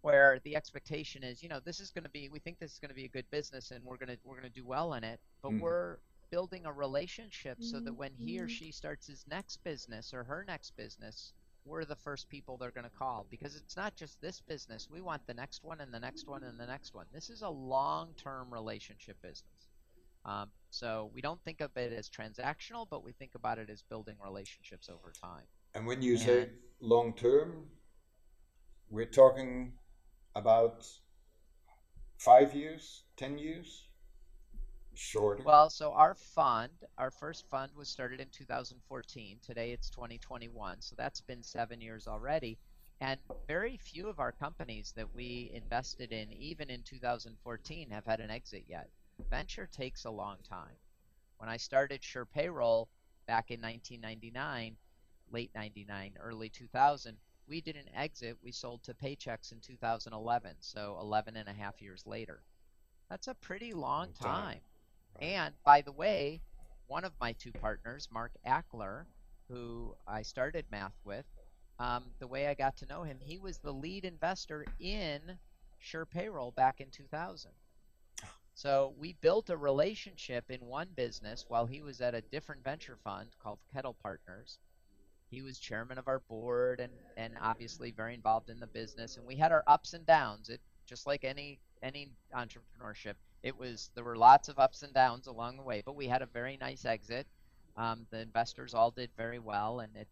where 0.03 0.41
the 0.45 0.57
expectation 0.57 1.23
is, 1.23 1.43
you 1.43 1.49
know, 1.49 1.61
this 1.65 1.81
is 1.81 1.91
going 1.91 2.05
to 2.05 2.11
be, 2.11 2.29
we 2.31 2.39
think 2.39 2.59
this 2.59 2.73
is 2.73 2.79
going 2.79 2.89
to 2.89 2.95
be 2.95 3.05
a 3.05 3.09
good 3.09 3.31
business 3.31 3.71
and 3.71 3.85
we're 3.85 3.97
going 3.97 4.09
to 4.09 4.19
we're 4.25 4.37
going 4.39 4.51
to 4.51 4.61
do 4.61 4.65
well 4.65 4.95
in 4.95 5.05
it, 5.05 5.21
but 5.43 5.53
mm. 5.53 5.61
we're 5.61 5.99
building 6.31 6.65
a 6.65 6.73
relationship 6.73 7.59
so 7.61 7.81
that 7.81 7.93
when 7.93 8.13
he 8.17 8.39
or 8.39 8.43
mm-hmm. 8.43 8.49
she 8.49 8.71
starts 8.71 9.07
his 9.07 9.25
next 9.29 9.63
business 9.65 10.15
or 10.15 10.23
her 10.25 10.45
next 10.47 10.77
business, 10.77 11.33
we're 11.65 11.85
the 11.85 11.97
first 11.97 12.29
people 12.29 12.57
they're 12.57 12.71
going 12.71 12.85
to 12.85 12.97
call 12.97 13.27
because 13.31 13.57
it's 13.57 13.77
not 13.77 13.95
just 13.97 14.21
this 14.21 14.41
business. 14.41 14.89
We 14.91 15.01
want 15.01 15.27
the 15.27 15.35
next 15.35 15.65
one 15.65 15.81
and 15.81 15.93
the 15.93 16.01
next 16.01 16.27
one 16.27 16.45
and 16.45 16.59
the 16.59 16.67
next 16.67 16.95
one. 16.95 17.07
This 17.13 17.31
is 17.31 17.43
a 17.43 17.49
long 17.49 18.15
term 18.17 18.53
relationship 18.53 19.21
business. 19.23 19.69
Um, 20.25 20.51
so 20.71 21.11
we 21.15 21.21
don't 21.21 21.43
think 21.45 21.61
of 21.61 21.77
it 21.77 21.93
as 21.93 22.09
transactional, 22.09 22.87
but 22.89 23.05
we 23.05 23.13
think 23.13 23.35
about 23.35 23.59
it 23.59 23.71
as 23.71 23.83
building 23.83 24.17
relationships 24.25 24.89
over 24.89 25.13
time. 25.21 25.45
And 25.75 25.87
when 25.87 26.03
you 26.03 26.13
and 26.13 26.21
say 26.21 26.49
long 26.81 27.13
term, 27.15 27.65
we're 28.89 29.07
talking 29.07 29.73
about 30.35 30.87
five 32.19 32.55
years, 32.55 33.05
ten 33.17 33.39
years? 33.39 33.87
Shorter. 34.95 35.43
Well, 35.45 35.71
so 35.71 35.93
our 35.93 36.15
fund, 36.15 36.73
our 36.99 37.11
first 37.11 37.49
fund 37.49 37.73
was 37.75 37.89
started 37.89 38.21
in 38.21 38.29
2014. 38.33 39.39
Today 39.41 39.71
it's 39.71 39.89
2021. 39.89 40.81
So 40.81 40.95
that's 40.99 41.21
been 41.21 41.43
seven 41.43 41.81
years 41.81 42.07
already. 42.07 42.59
And 43.01 43.19
very 43.49 43.79
few 43.79 44.09
of 44.09 44.21
our 44.21 44.33
companies 44.33 44.93
that 44.97 45.15
we 45.15 45.51
invested 45.55 46.13
in, 46.13 46.31
even 46.35 46.69
in 46.69 46.83
2014, 46.83 47.89
have 47.91 48.05
had 48.05 48.21
an 48.21 48.31
exit 48.31 48.65
yet. 48.69 48.91
Venture 49.31 49.67
takes 49.67 50.05
a 50.05 50.11
long 50.11 50.37
time. 50.47 50.77
When 51.39 51.49
I 51.49 51.57
started 51.57 52.05
Sure 52.05 52.27
Payroll 52.27 52.89
back 53.27 53.51
in 53.51 53.63
1999, 53.63 54.77
late 55.33 55.51
99, 55.55 56.13
early 56.21 56.51
2000, 56.51 57.17
we 57.51 57.61
did 57.61 57.77
an 57.77 57.91
exit. 57.95 58.39
We 58.43 58.53
sold 58.53 58.85
to 58.85 58.95
Paychex 58.95 59.51
in 59.51 59.59
2011, 59.61 60.55
so 60.61 60.97
11 61.01 61.37
and 61.37 61.49
a 61.49 61.53
half 61.53 61.83
years 61.83 62.07
later. 62.07 62.43
That's 63.11 63.27
a 63.27 63.35
pretty 63.35 63.73
long 63.75 64.13
time. 64.13 64.61
And 65.21 65.53
by 65.65 65.81
the 65.81 65.93
way, 65.93 66.41
one 66.87 67.05
of 67.05 67.13
my 67.21 67.33
two 67.33 67.51
partners, 67.53 68.09
Mark 68.13 68.31
Achler, 68.47 69.05
who 69.49 69.97
I 70.07 70.23
started 70.23 70.65
math 70.71 70.95
with, 71.05 71.27
um, 71.81 72.05
the 72.21 72.29
way 72.29 72.47
I 72.47 72.55
got 72.55 72.77
to 72.79 72.87
know 72.87 73.03
him, 73.03 73.19
he 73.21 73.37
was 73.39 73.59
the 73.59 73.73
lead 73.73 74.05
investor 74.05 74.65
in 74.79 75.21
Sure 75.81 76.07
Payroll 76.07 76.53
back 76.53 76.81
in 76.81 76.91
2000. 76.91 77.51
So 78.55 78.95
we 78.97 79.15
built 79.15 79.51
a 79.51 79.57
relationship 79.57 80.51
in 80.51 80.61
one 80.61 80.89
business 80.95 81.47
while 81.49 81.67
he 81.67 81.83
was 81.83 82.01
at 82.01 82.15
a 82.15 82.21
different 82.21 82.63
venture 82.63 82.99
fund 83.03 83.31
called 83.43 83.59
Kettle 83.73 83.97
Partners. 84.03 84.59
He 85.31 85.43
was 85.43 85.59
chairman 85.59 85.99
of 85.99 86.09
our 86.09 86.21
board 86.21 86.81
and, 86.81 86.93
and 87.17 87.35
obviously 87.41 87.93
very 87.93 88.15
involved 88.15 88.51
in 88.51 88.61
the 88.61 88.67
business. 88.67 89.17
And 89.17 89.27
we 89.27 89.37
had 89.37 89.53
our 89.53 89.65
ups 89.67 89.95
and 89.95 90.07
downs. 90.07 90.49
It 90.51 90.61
just 90.87 91.07
like 91.07 91.25
any 91.25 91.61
any 91.83 92.11
entrepreneurship 92.37 93.15
it 93.43 93.57
was 93.59 93.91
there 93.95 94.05
were 94.05 94.17
lots 94.17 94.49
of 94.49 94.59
ups 94.59 94.83
and 94.83 94.93
downs 94.93 95.27
along 95.27 95.57
the 95.57 95.63
way, 95.63 95.83
but 95.85 95.97
we 95.97 96.07
had 96.09 96.23
a 96.23 96.27
very 96.27 96.59
nice 96.59 96.85
exit. 96.85 97.27
Um, 97.77 98.07
the 98.11 98.21
investors 98.21 98.75
all 98.75 98.91
did 98.91 99.11
very 99.17 99.39
well, 99.39 99.81
and 99.81 99.97
it, 99.97 100.09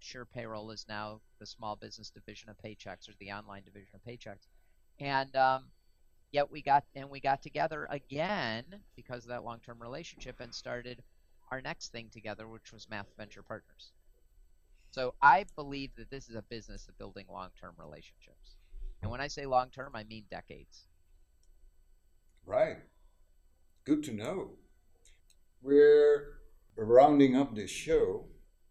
sure 0.00 0.24
payroll 0.24 0.72
is 0.72 0.86
now 0.88 1.20
the 1.38 1.46
small 1.46 1.76
business 1.76 2.10
division 2.10 2.50
of 2.50 2.56
Paychex 2.58 3.08
or 3.08 3.12
the 3.20 3.30
online 3.30 3.62
division 3.64 3.94
of 3.94 4.02
Paychex 4.04 4.48
and 5.00 5.34
um, 5.36 5.64
yet 6.32 6.50
we 6.50 6.62
got 6.62 6.84
and 6.94 7.10
we 7.10 7.20
got 7.20 7.42
together 7.42 7.86
again 7.90 8.64
because 8.96 9.24
of 9.24 9.28
that 9.30 9.44
long-term 9.44 9.80
relationship 9.80 10.40
and 10.40 10.54
started 10.54 11.02
our 11.50 11.60
next 11.60 11.92
thing 11.92 12.08
together, 12.10 12.48
which 12.48 12.72
was 12.72 12.88
Math 12.88 13.08
Venture 13.18 13.42
Partners. 13.42 13.92
So 14.92 15.14
I 15.20 15.46
believe 15.56 15.90
that 15.96 16.10
this 16.10 16.28
is 16.28 16.36
a 16.36 16.42
business 16.42 16.86
of 16.86 16.96
building 16.98 17.26
long-term 17.28 17.74
relationships, 17.78 18.56
and 19.00 19.10
when 19.10 19.20
I 19.20 19.26
say 19.26 19.46
long-term, 19.46 19.92
I 19.94 20.04
mean 20.04 20.24
decades. 20.30 20.86
Right. 22.46 22.76
Good 23.84 24.04
to 24.04 24.12
know. 24.12 24.50
We're 25.62 26.34
rounding 26.76 27.36
up 27.36 27.54
this 27.54 27.70
show. 27.70 28.26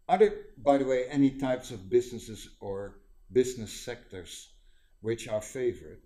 Are 0.08 0.18
there, 0.18 0.34
by 0.58 0.78
the 0.78 0.86
way, 0.86 1.06
any 1.10 1.32
types 1.32 1.72
of 1.72 1.90
businesses 1.90 2.50
or 2.60 3.00
business 3.32 3.74
sectors 3.74 4.50
which 5.02 5.28
are 5.28 5.42
favorite? 5.42 6.02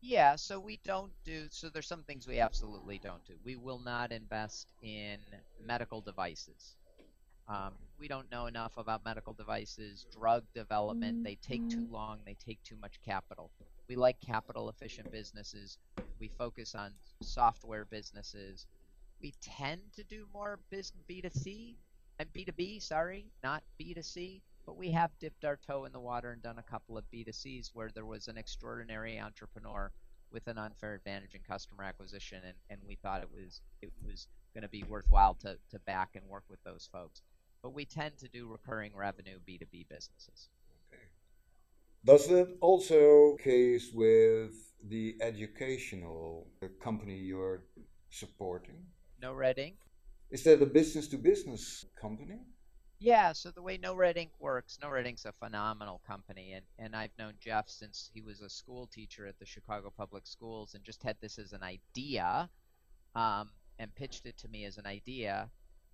Yeah, 0.00 0.36
so 0.36 0.60
we 0.60 0.78
don't 0.84 1.12
do, 1.24 1.46
so 1.50 1.70
there's 1.70 1.88
some 1.88 2.02
things 2.02 2.28
we 2.28 2.38
absolutely 2.38 2.98
don't 2.98 3.24
do. 3.26 3.34
We 3.42 3.56
will 3.56 3.80
not 3.80 4.12
invest 4.12 4.72
in 4.82 5.18
medical 5.64 6.02
devices. 6.02 6.76
Um, 7.48 7.72
we 7.98 8.08
don't 8.08 8.30
know 8.30 8.46
enough 8.46 8.76
about 8.76 9.04
medical 9.04 9.32
devices, 9.32 10.06
drug 10.10 10.44
development. 10.54 11.24
They 11.24 11.36
take 11.36 11.68
too 11.68 11.78
mm-hmm. 11.78 11.94
long, 11.94 12.18
they 12.24 12.36
take 12.44 12.62
too 12.62 12.76
much 12.80 13.00
capital. 13.04 13.50
We 13.88 13.96
like 13.96 14.16
capital 14.20 14.70
efficient 14.70 15.12
businesses. 15.12 15.78
We 16.18 16.30
focus 16.38 16.74
on 16.74 16.92
software 17.20 17.84
businesses. 17.84 18.66
We 19.20 19.34
tend 19.42 19.80
to 19.96 20.04
do 20.04 20.26
more 20.32 20.58
B2C 20.72 21.76
and 22.18 22.32
B2B, 22.32 22.82
sorry, 22.82 23.26
not 23.42 23.62
B2C, 23.80 24.40
but 24.66 24.76
we 24.76 24.90
have 24.92 25.10
dipped 25.18 25.44
our 25.44 25.56
toe 25.56 25.84
in 25.84 25.92
the 25.92 26.00
water 26.00 26.32
and 26.32 26.42
done 26.42 26.58
a 26.58 26.62
couple 26.62 26.96
of 26.96 27.04
B2Cs 27.12 27.70
where 27.74 27.90
there 27.94 28.06
was 28.06 28.28
an 28.28 28.38
extraordinary 28.38 29.20
entrepreneur 29.20 29.90
with 30.30 30.46
an 30.48 30.58
unfair 30.58 30.94
advantage 30.94 31.34
in 31.34 31.40
customer 31.48 31.84
acquisition, 31.84 32.40
and, 32.44 32.54
and 32.70 32.80
we 32.86 32.96
thought 32.96 33.22
it 33.22 33.28
was 33.32 33.60
it 33.82 33.92
was 34.04 34.26
going 34.52 34.62
to 34.62 34.68
be 34.68 34.82
worthwhile 34.84 35.34
to, 35.34 35.56
to 35.70 35.78
back 35.80 36.10
and 36.14 36.24
work 36.28 36.44
with 36.48 36.62
those 36.64 36.88
folks. 36.92 37.22
But 37.64 37.72
we 37.72 37.86
tend 37.86 38.18
to 38.18 38.28
do 38.28 38.46
recurring 38.46 38.92
revenue 38.94 39.38
B2B 39.48 39.88
businesses. 39.88 40.50
Okay. 40.92 41.02
Does 42.04 42.28
that 42.28 42.58
also 42.60 43.36
case 43.42 43.90
with 43.90 44.52
the 44.86 45.16
educational 45.22 46.46
company 46.82 47.16
you're 47.16 47.64
supporting? 48.10 48.84
No 49.22 49.32
Red 49.32 49.58
Ink. 49.58 49.76
Is 50.30 50.44
that 50.44 50.60
a 50.60 50.66
business 50.66 51.08
to 51.08 51.16
business 51.16 51.86
company? 51.98 52.40
Yeah, 52.98 53.32
so 53.32 53.50
the 53.50 53.62
way 53.62 53.78
No 53.78 53.94
Red 53.94 54.18
Ink 54.18 54.32
works, 54.38 54.78
No 54.82 54.90
Red 54.90 55.06
Ink's 55.06 55.24
a 55.24 55.32
phenomenal 55.32 56.02
company, 56.06 56.52
and, 56.52 56.66
and 56.78 56.94
I've 56.94 57.16
known 57.18 57.32
Jeff 57.40 57.70
since 57.70 58.10
he 58.12 58.20
was 58.20 58.42
a 58.42 58.50
school 58.50 58.86
teacher 58.88 59.26
at 59.26 59.38
the 59.38 59.46
Chicago 59.46 59.90
Public 59.96 60.26
Schools 60.26 60.74
and 60.74 60.84
just 60.84 61.02
had 61.02 61.16
this 61.22 61.38
as 61.38 61.54
an 61.54 61.62
idea 61.62 62.50
um, 63.14 63.48
and 63.78 63.94
pitched 63.94 64.26
it 64.26 64.36
to 64.36 64.48
me 64.48 64.66
as 64.66 64.76
an 64.76 64.84
idea. 64.86 65.48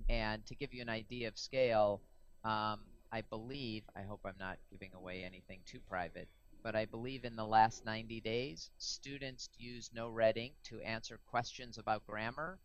And 0.08 0.44
to 0.46 0.54
give 0.54 0.74
you 0.74 0.82
an 0.82 0.88
idea 0.88 1.28
of 1.28 1.38
scale, 1.38 2.00
um, 2.44 2.80
I 3.12 3.22
believe, 3.28 3.82
I 3.96 4.02
hope 4.02 4.20
I'm 4.24 4.38
not 4.38 4.58
giving 4.70 4.90
away 4.94 5.24
anything 5.24 5.60
too 5.66 5.80
private, 5.88 6.28
but 6.62 6.76
I 6.76 6.84
believe 6.84 7.24
in 7.24 7.36
the 7.36 7.46
last 7.46 7.84
90 7.84 8.20
days, 8.20 8.70
students 8.78 9.48
used 9.58 9.94
No 9.94 10.08
Red 10.08 10.36
Ink 10.36 10.54
to 10.64 10.80
answer 10.80 11.18
questions 11.30 11.78
about 11.78 12.06
grammar, 12.06 12.58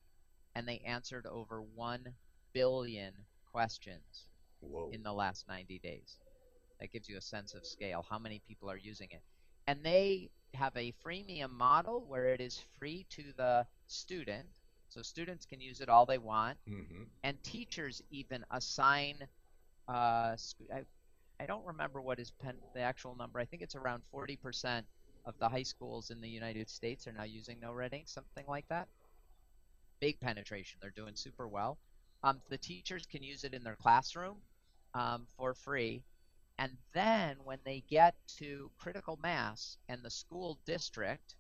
and 0.53 0.67
they 0.67 0.79
answered 0.85 1.25
over 1.25 1.61
1 1.61 2.13
billion 2.53 3.13
questions 3.51 4.27
Whoa. 4.59 4.89
in 4.91 5.03
the 5.03 5.13
last 5.13 5.47
90 5.47 5.79
days. 5.79 6.17
That 6.79 6.91
gives 6.91 7.07
you 7.07 7.17
a 7.17 7.21
sense 7.21 7.53
of 7.53 7.65
scale, 7.65 8.05
how 8.09 8.19
many 8.19 8.41
people 8.47 8.69
are 8.69 8.77
using 8.77 9.09
it. 9.11 9.21
And 9.67 9.83
they 9.83 10.29
have 10.53 10.75
a 10.75 10.93
freemium 11.05 11.51
model 11.51 12.05
where 12.07 12.27
it 12.27 12.41
is 12.41 12.63
free 12.77 13.05
to 13.11 13.23
the 13.37 13.65
student, 13.87 14.47
so 14.89 15.01
students 15.01 15.45
can 15.45 15.61
use 15.61 15.81
it 15.81 15.89
all 15.89 16.05
they 16.05 16.17
want, 16.17 16.57
hmm 16.67 17.03
and 17.23 17.41
teachers 17.43 18.01
even 18.11 18.45
assign. 18.51 19.27
Uh, 19.87 20.35
I, 20.73 20.83
I 21.39 21.45
don't 21.47 21.65
remember 21.65 22.01
what 22.01 22.19
is 22.19 22.31
pen, 22.31 22.57
the 22.73 22.81
actual 22.81 23.15
number. 23.15 23.39
I 23.39 23.45
think 23.45 23.61
it's 23.61 23.75
around 23.75 24.03
40% 24.11 24.87
of 25.25 25.35
the 25.39 25.49
high 25.49 25.63
schools 25.63 26.11
in 26.11 26.21
the 26.21 26.29
United 26.29 26.69
States 26.69 27.07
are 27.07 27.13
now 27.13 27.23
using 27.23 27.59
No 27.59 27.73
Red 27.73 27.93
Ink, 27.93 28.07
something 28.09 28.45
like 28.47 28.67
that. 28.69 28.87
Big 29.99 30.19
penetration. 30.19 30.79
They're 30.81 30.91
doing 30.91 31.15
super 31.15 31.47
well. 31.47 31.79
Um, 32.23 32.41
the 32.49 32.57
teachers 32.57 33.05
can 33.05 33.23
use 33.23 33.43
it 33.43 33.53
in 33.53 33.63
their 33.63 33.75
classroom 33.75 34.41
um, 34.93 35.27
for 35.37 35.53
free. 35.53 36.03
And 36.57 36.77
then 36.93 37.37
when 37.43 37.59
they 37.65 37.81
get 37.81 38.15
to 38.37 38.71
critical 38.77 39.17
mass 39.21 39.77
and 39.89 40.03
the 40.03 40.09
school 40.11 40.59
district 40.65 41.35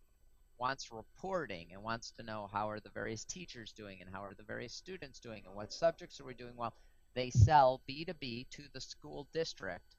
wants 0.57 0.91
reporting 0.91 1.67
and 1.73 1.83
wants 1.83 2.11
to 2.11 2.23
know 2.23 2.49
how 2.51 2.69
are 2.69 2.79
the 2.79 2.89
various 2.89 3.23
teachers 3.25 3.71
doing 3.73 3.97
and 4.01 4.09
how 4.13 4.23
are 4.23 4.33
the 4.35 4.43
various 4.43 4.73
students 4.73 5.19
doing 5.19 5.43
and 5.45 5.55
what 5.55 5.73
subjects 5.73 6.19
are 6.19 6.25
we 6.25 6.33
doing 6.33 6.55
well, 6.55 6.73
they 7.13 7.29
sell 7.29 7.81
B2B 7.89 8.49
to 8.51 8.63
the 8.73 8.81
school 8.81 9.27
district 9.33 9.95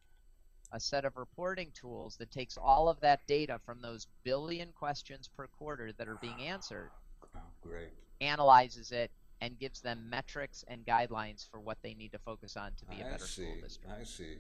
a 0.72 0.80
set 0.80 1.04
of 1.04 1.16
reporting 1.16 1.70
tools 1.74 2.16
that 2.16 2.30
takes 2.30 2.56
all 2.56 2.88
of 2.88 3.00
that 3.00 3.26
data 3.26 3.60
from 3.64 3.80
those 3.80 4.06
billion 4.24 4.72
questions 4.72 5.28
per 5.36 5.46
quarter 5.46 5.92
that 5.92 6.08
are 6.08 6.18
being 6.20 6.40
answered, 6.42 6.90
Oh, 7.36 7.40
great. 7.62 7.90
analyzes 8.20 8.90
it, 8.92 9.10
and 9.40 9.58
gives 9.58 9.80
them 9.80 10.08
metrics 10.10 10.64
and 10.68 10.84
guidelines 10.84 11.48
for 11.48 11.60
what 11.60 11.78
they 11.82 11.94
need 11.94 12.10
to 12.12 12.18
focus 12.18 12.56
on 12.56 12.72
to 12.78 12.86
be 12.86 13.00
a 13.00 13.06
I 13.06 13.10
better 13.10 13.26
see. 13.26 13.42
school 13.44 13.56
district. 13.62 13.94
I 14.00 14.04
see. 14.04 14.38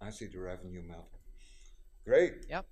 I 0.00 0.10
see 0.10 0.26
the 0.26 0.38
revenue 0.38 0.82
model. 0.82 1.08
Great. 2.04 2.46
Yep. 2.48 2.66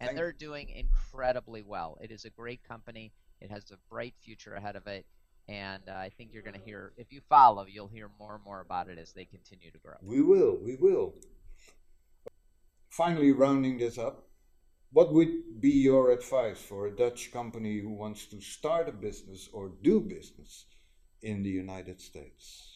And 0.00 0.08
Thank- 0.08 0.16
they're 0.16 0.32
doing 0.32 0.68
incredibly 0.70 1.62
well. 1.62 1.98
It 2.00 2.10
is 2.10 2.24
a 2.24 2.30
great 2.30 2.62
company. 2.66 3.12
It 3.40 3.50
has 3.50 3.70
a 3.70 3.76
bright 3.90 4.14
future 4.20 4.54
ahead 4.54 4.76
of 4.76 4.86
it. 4.86 5.06
And 5.48 5.82
uh, 5.88 5.92
I 5.92 6.10
think 6.16 6.32
you're 6.32 6.42
going 6.42 6.58
to 6.58 6.64
hear, 6.64 6.92
if 6.96 7.12
you 7.12 7.20
follow, 7.28 7.66
you'll 7.66 7.88
hear 7.88 8.10
more 8.18 8.34
and 8.34 8.44
more 8.44 8.60
about 8.60 8.88
it 8.88 8.98
as 8.98 9.12
they 9.12 9.26
continue 9.26 9.70
to 9.70 9.78
grow. 9.78 9.96
We 10.02 10.22
will. 10.22 10.58
We 10.62 10.76
will. 10.76 11.14
Finally, 12.88 13.32
rounding 13.32 13.76
this 13.76 13.98
up, 13.98 14.28
what 14.90 15.12
would 15.12 15.60
be 15.60 15.70
your 15.70 16.12
advice 16.12 16.60
for 16.60 16.86
a 16.86 16.96
Dutch 16.96 17.32
company 17.32 17.80
who 17.80 17.90
wants 17.90 18.26
to 18.26 18.40
start 18.40 18.88
a 18.88 18.92
business 18.92 19.48
or 19.52 19.72
do 19.82 20.00
business 20.00 20.66
in 21.20 21.42
the 21.42 21.50
United 21.50 22.00
States? 22.00 22.73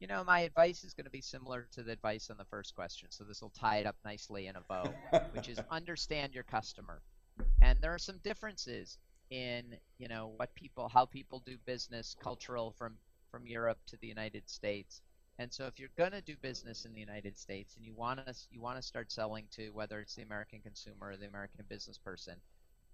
You 0.00 0.06
know, 0.06 0.24
my 0.24 0.40
advice 0.40 0.84
is 0.84 0.92
going 0.92 1.04
to 1.04 1.10
be 1.10 1.20
similar 1.20 1.66
to 1.72 1.82
the 1.82 1.92
advice 1.92 2.28
on 2.30 2.36
the 2.36 2.44
first 2.44 2.74
question. 2.74 3.08
So 3.10 3.24
this 3.24 3.40
will 3.40 3.50
tie 3.50 3.78
it 3.78 3.86
up 3.86 3.96
nicely 4.04 4.48
in 4.48 4.56
a 4.56 4.60
bow, 4.60 4.92
which 5.32 5.48
is 5.48 5.60
understand 5.70 6.34
your 6.34 6.44
customer. 6.44 7.00
And 7.62 7.78
there 7.80 7.94
are 7.94 7.98
some 7.98 8.18
differences 8.18 8.98
in, 9.30 9.76
you 9.98 10.08
know, 10.08 10.32
what 10.36 10.54
people, 10.54 10.88
how 10.88 11.06
people 11.06 11.42
do 11.46 11.56
business, 11.64 12.16
cultural 12.20 12.74
from 12.76 12.96
from 13.34 13.46
Europe 13.48 13.78
to 13.88 13.96
the 13.96 14.06
United 14.06 14.48
States. 14.48 15.02
And 15.40 15.52
so 15.52 15.66
if 15.66 15.80
you're 15.80 15.88
going 15.98 16.12
to 16.12 16.20
do 16.20 16.36
business 16.40 16.84
in 16.84 16.94
the 16.94 17.00
United 17.00 17.36
States 17.36 17.74
and 17.76 17.84
you 17.84 17.92
want 17.92 18.24
to 18.24 18.34
you 18.52 18.60
want 18.60 18.76
to 18.76 18.82
start 18.82 19.10
selling 19.10 19.46
to 19.56 19.70
whether 19.70 19.98
it's 19.98 20.14
the 20.14 20.22
American 20.22 20.60
consumer 20.60 21.08
or 21.08 21.16
the 21.16 21.26
American 21.26 21.64
business 21.68 21.98
person, 21.98 22.36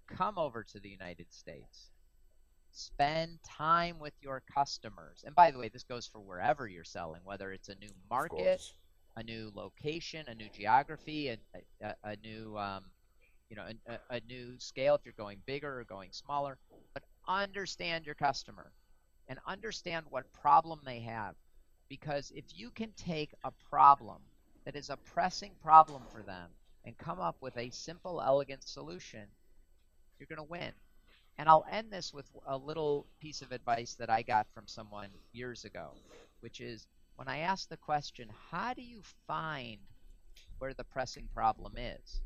come 0.07 0.39
over 0.39 0.63
to 0.63 0.79
the 0.79 0.89
United 0.89 1.31
States. 1.31 1.91
Spend 2.71 3.39
time 3.43 3.99
with 3.99 4.13
your 4.21 4.41
customers. 4.53 5.23
And 5.25 5.35
by 5.35 5.51
the 5.51 5.59
way, 5.59 5.69
this 5.69 5.83
goes 5.83 6.07
for 6.07 6.19
wherever 6.19 6.67
you're 6.67 6.83
selling, 6.83 7.21
whether 7.23 7.51
it's 7.51 7.69
a 7.69 7.75
new 7.75 7.91
market, 8.09 8.61
a 9.17 9.23
new 9.23 9.51
location, 9.53 10.25
a 10.27 10.35
new 10.35 10.47
geography, 10.49 11.29
a, 11.29 11.37
a, 11.81 11.95
a 12.03 12.15
new 12.23 12.57
um, 12.57 12.85
you 13.49 13.55
know 13.55 13.65
a, 13.87 13.93
a 13.93 14.17
a 14.17 14.21
new 14.27 14.57
scale 14.57 14.95
if 14.95 15.01
you're 15.03 15.13
going 15.17 15.39
bigger 15.45 15.79
or 15.79 15.83
going 15.83 16.09
smaller. 16.11 16.57
But 16.93 17.03
understand 17.27 18.05
your 18.05 18.15
customer 18.15 18.71
and 19.27 19.39
understand 19.45 20.05
what 20.09 20.31
problem 20.33 20.79
they 20.85 21.01
have, 21.01 21.35
because 21.89 22.31
if 22.35 22.45
you 22.55 22.71
can 22.71 22.91
take 22.95 23.33
a 23.43 23.51
problem 23.69 24.21
that 24.65 24.75
is 24.75 24.89
a 24.89 24.97
pressing 24.97 25.51
problem 25.61 26.03
for 26.11 26.21
them 26.21 26.49
and 26.85 26.97
come 26.97 27.19
up 27.19 27.35
with 27.41 27.57
a 27.57 27.69
simple, 27.69 28.21
elegant 28.21 28.67
solution, 28.67 29.27
you're 30.19 30.27
going 30.27 30.37
to 30.37 30.43
win. 30.43 30.71
And 31.37 31.49
I'll 31.49 31.65
end 31.71 31.91
this 31.91 32.13
with 32.13 32.29
a 32.45 32.57
little 32.57 33.07
piece 33.19 33.41
of 33.41 33.51
advice 33.51 33.95
that 33.95 34.09
I 34.09 34.21
got 34.21 34.47
from 34.53 34.67
someone 34.67 35.09
years 35.31 35.65
ago, 35.65 35.91
which 36.41 36.61
is 36.61 36.85
when 37.15 37.27
I 37.27 37.39
asked 37.39 37.69
the 37.69 37.77
question, 37.77 38.29
how 38.51 38.73
do 38.73 38.81
you 38.81 39.01
find 39.27 39.79
where 40.59 40.73
the 40.73 40.83
pressing 40.83 41.27
problem 41.33 41.73
is? 41.77 42.21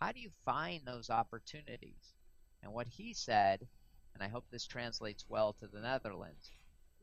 How 0.00 0.12
do 0.12 0.20
you 0.20 0.30
find 0.44 0.80
those 0.84 1.10
opportunities? 1.10 2.14
And 2.62 2.72
what 2.72 2.88
he 2.88 3.14
said, 3.14 3.66
and 4.14 4.22
I 4.22 4.28
hope 4.28 4.44
this 4.50 4.66
translates 4.66 5.24
well 5.28 5.52
to 5.54 5.66
the 5.68 5.80
Netherlands. 5.80 6.50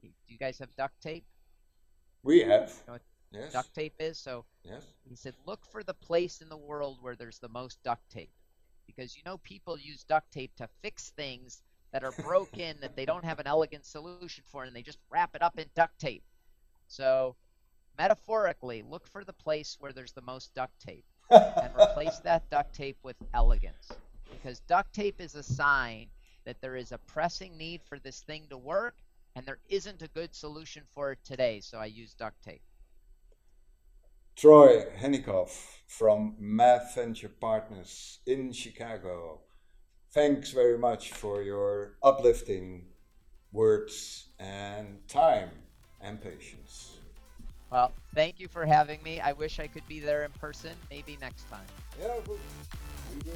he- 0.02 0.10
Do 0.28 0.34
you 0.34 0.38
guys 0.38 0.60
have 0.60 0.76
duct 0.76 1.00
tape? 1.02 1.26
We 2.24 2.42
have. 2.42 2.70
know 2.88 2.94
what 2.94 3.02
Yes. 3.32 3.52
Duct 3.54 3.74
tape 3.74 3.96
is 4.00 4.18
so. 4.18 4.46
Yes. 4.64 4.84
He 5.08 5.16
said, 5.16 5.36
look 5.46 5.66
for 5.66 5.84
the 5.84 5.94
place 5.94 6.42
in 6.42 6.48
the 6.50 6.58
world 6.58 7.00
where 7.02 7.16
there's 7.16 7.40
the 7.40 7.50
most 7.50 7.82
duct 7.84 8.10
tape. 8.10 8.32
Because 8.88 9.16
you 9.16 9.24
know, 9.26 9.38
people 9.38 9.78
use 9.78 10.04
duct 10.04 10.32
tape 10.32 10.56
to 10.58 10.70
fix 10.82 11.12
things 11.12 11.62
that 11.92 12.04
are 12.04 12.12
broken 12.24 12.78
that 12.82 12.96
they 12.96 13.06
don't 13.06 13.26
have 13.26 13.40
an 13.40 13.48
elegant 13.48 13.86
solution 13.86 14.44
for, 14.48 14.64
and 14.64 14.76
they 14.76 14.82
just 14.82 15.00
wrap 15.10 15.36
it 15.36 15.42
up 15.42 15.58
in 15.58 15.66
duct 15.76 15.98
tape. 16.00 16.24
So, 16.88 17.36
metaphorically, 17.98 18.84
look 18.84 19.08
for 19.08 19.24
the 19.24 19.34
place 19.34 19.78
where 19.80 19.94
there's 19.94 20.14
the 20.14 20.22
most 20.22 20.54
duct 20.54 20.80
tape 20.80 21.06
and 21.30 21.72
replace 21.80 22.20
that 22.20 22.50
duct 22.50 22.76
tape 22.76 22.98
with 23.04 23.16
elegance. 23.34 23.92
Because 24.30 24.60
duct 24.62 24.94
tape 24.94 25.22
is 25.22 25.36
a 25.36 25.44
sign 25.44 26.08
that 26.46 26.62
there 26.62 26.76
is 26.76 26.92
a 26.92 26.98
pressing 26.98 27.58
need 27.58 27.82
for 27.88 27.98
this 28.00 28.22
thing 28.22 28.48
to 28.50 28.58
work, 28.58 28.96
and 29.36 29.46
there 29.46 29.60
isn't 29.70 30.02
a 30.02 30.08
good 30.10 30.36
solution 30.36 30.84
for 30.94 31.12
it 31.12 31.20
today, 31.24 31.60
so 31.62 31.78
I 31.78 31.86
use 31.86 32.14
duct 32.14 32.42
tape. 32.44 32.62
Troy 34.36 34.84
Henikoff 35.00 35.78
from 35.88 36.36
Math 36.38 36.94
Venture 36.96 37.30
Partners 37.30 38.20
in 38.28 38.52
Chicago. 38.52 39.40
Thanks 40.12 40.52
very 40.52 40.78
much 40.78 41.14
for 41.14 41.42
your 41.42 41.96
uplifting 42.04 42.88
words 43.54 44.28
and 44.38 45.08
time 45.08 45.52
and 46.02 46.22
patience. 46.22 46.98
Well, 47.72 47.94
thank 48.14 48.42
you 48.42 48.50
for 48.50 48.66
having 48.66 49.02
me. 49.04 49.22
I 49.22 49.32
wish 49.32 49.62
I 49.62 49.68
could 49.68 49.88
be 49.88 50.02
there 50.02 50.26
in 50.26 50.32
person. 50.32 50.72
Maybe 50.90 51.18
next 51.22 51.50
time. 51.50 51.66
Yeah. 51.98 52.16
We'll, 52.28 52.38
we'll 53.26 53.36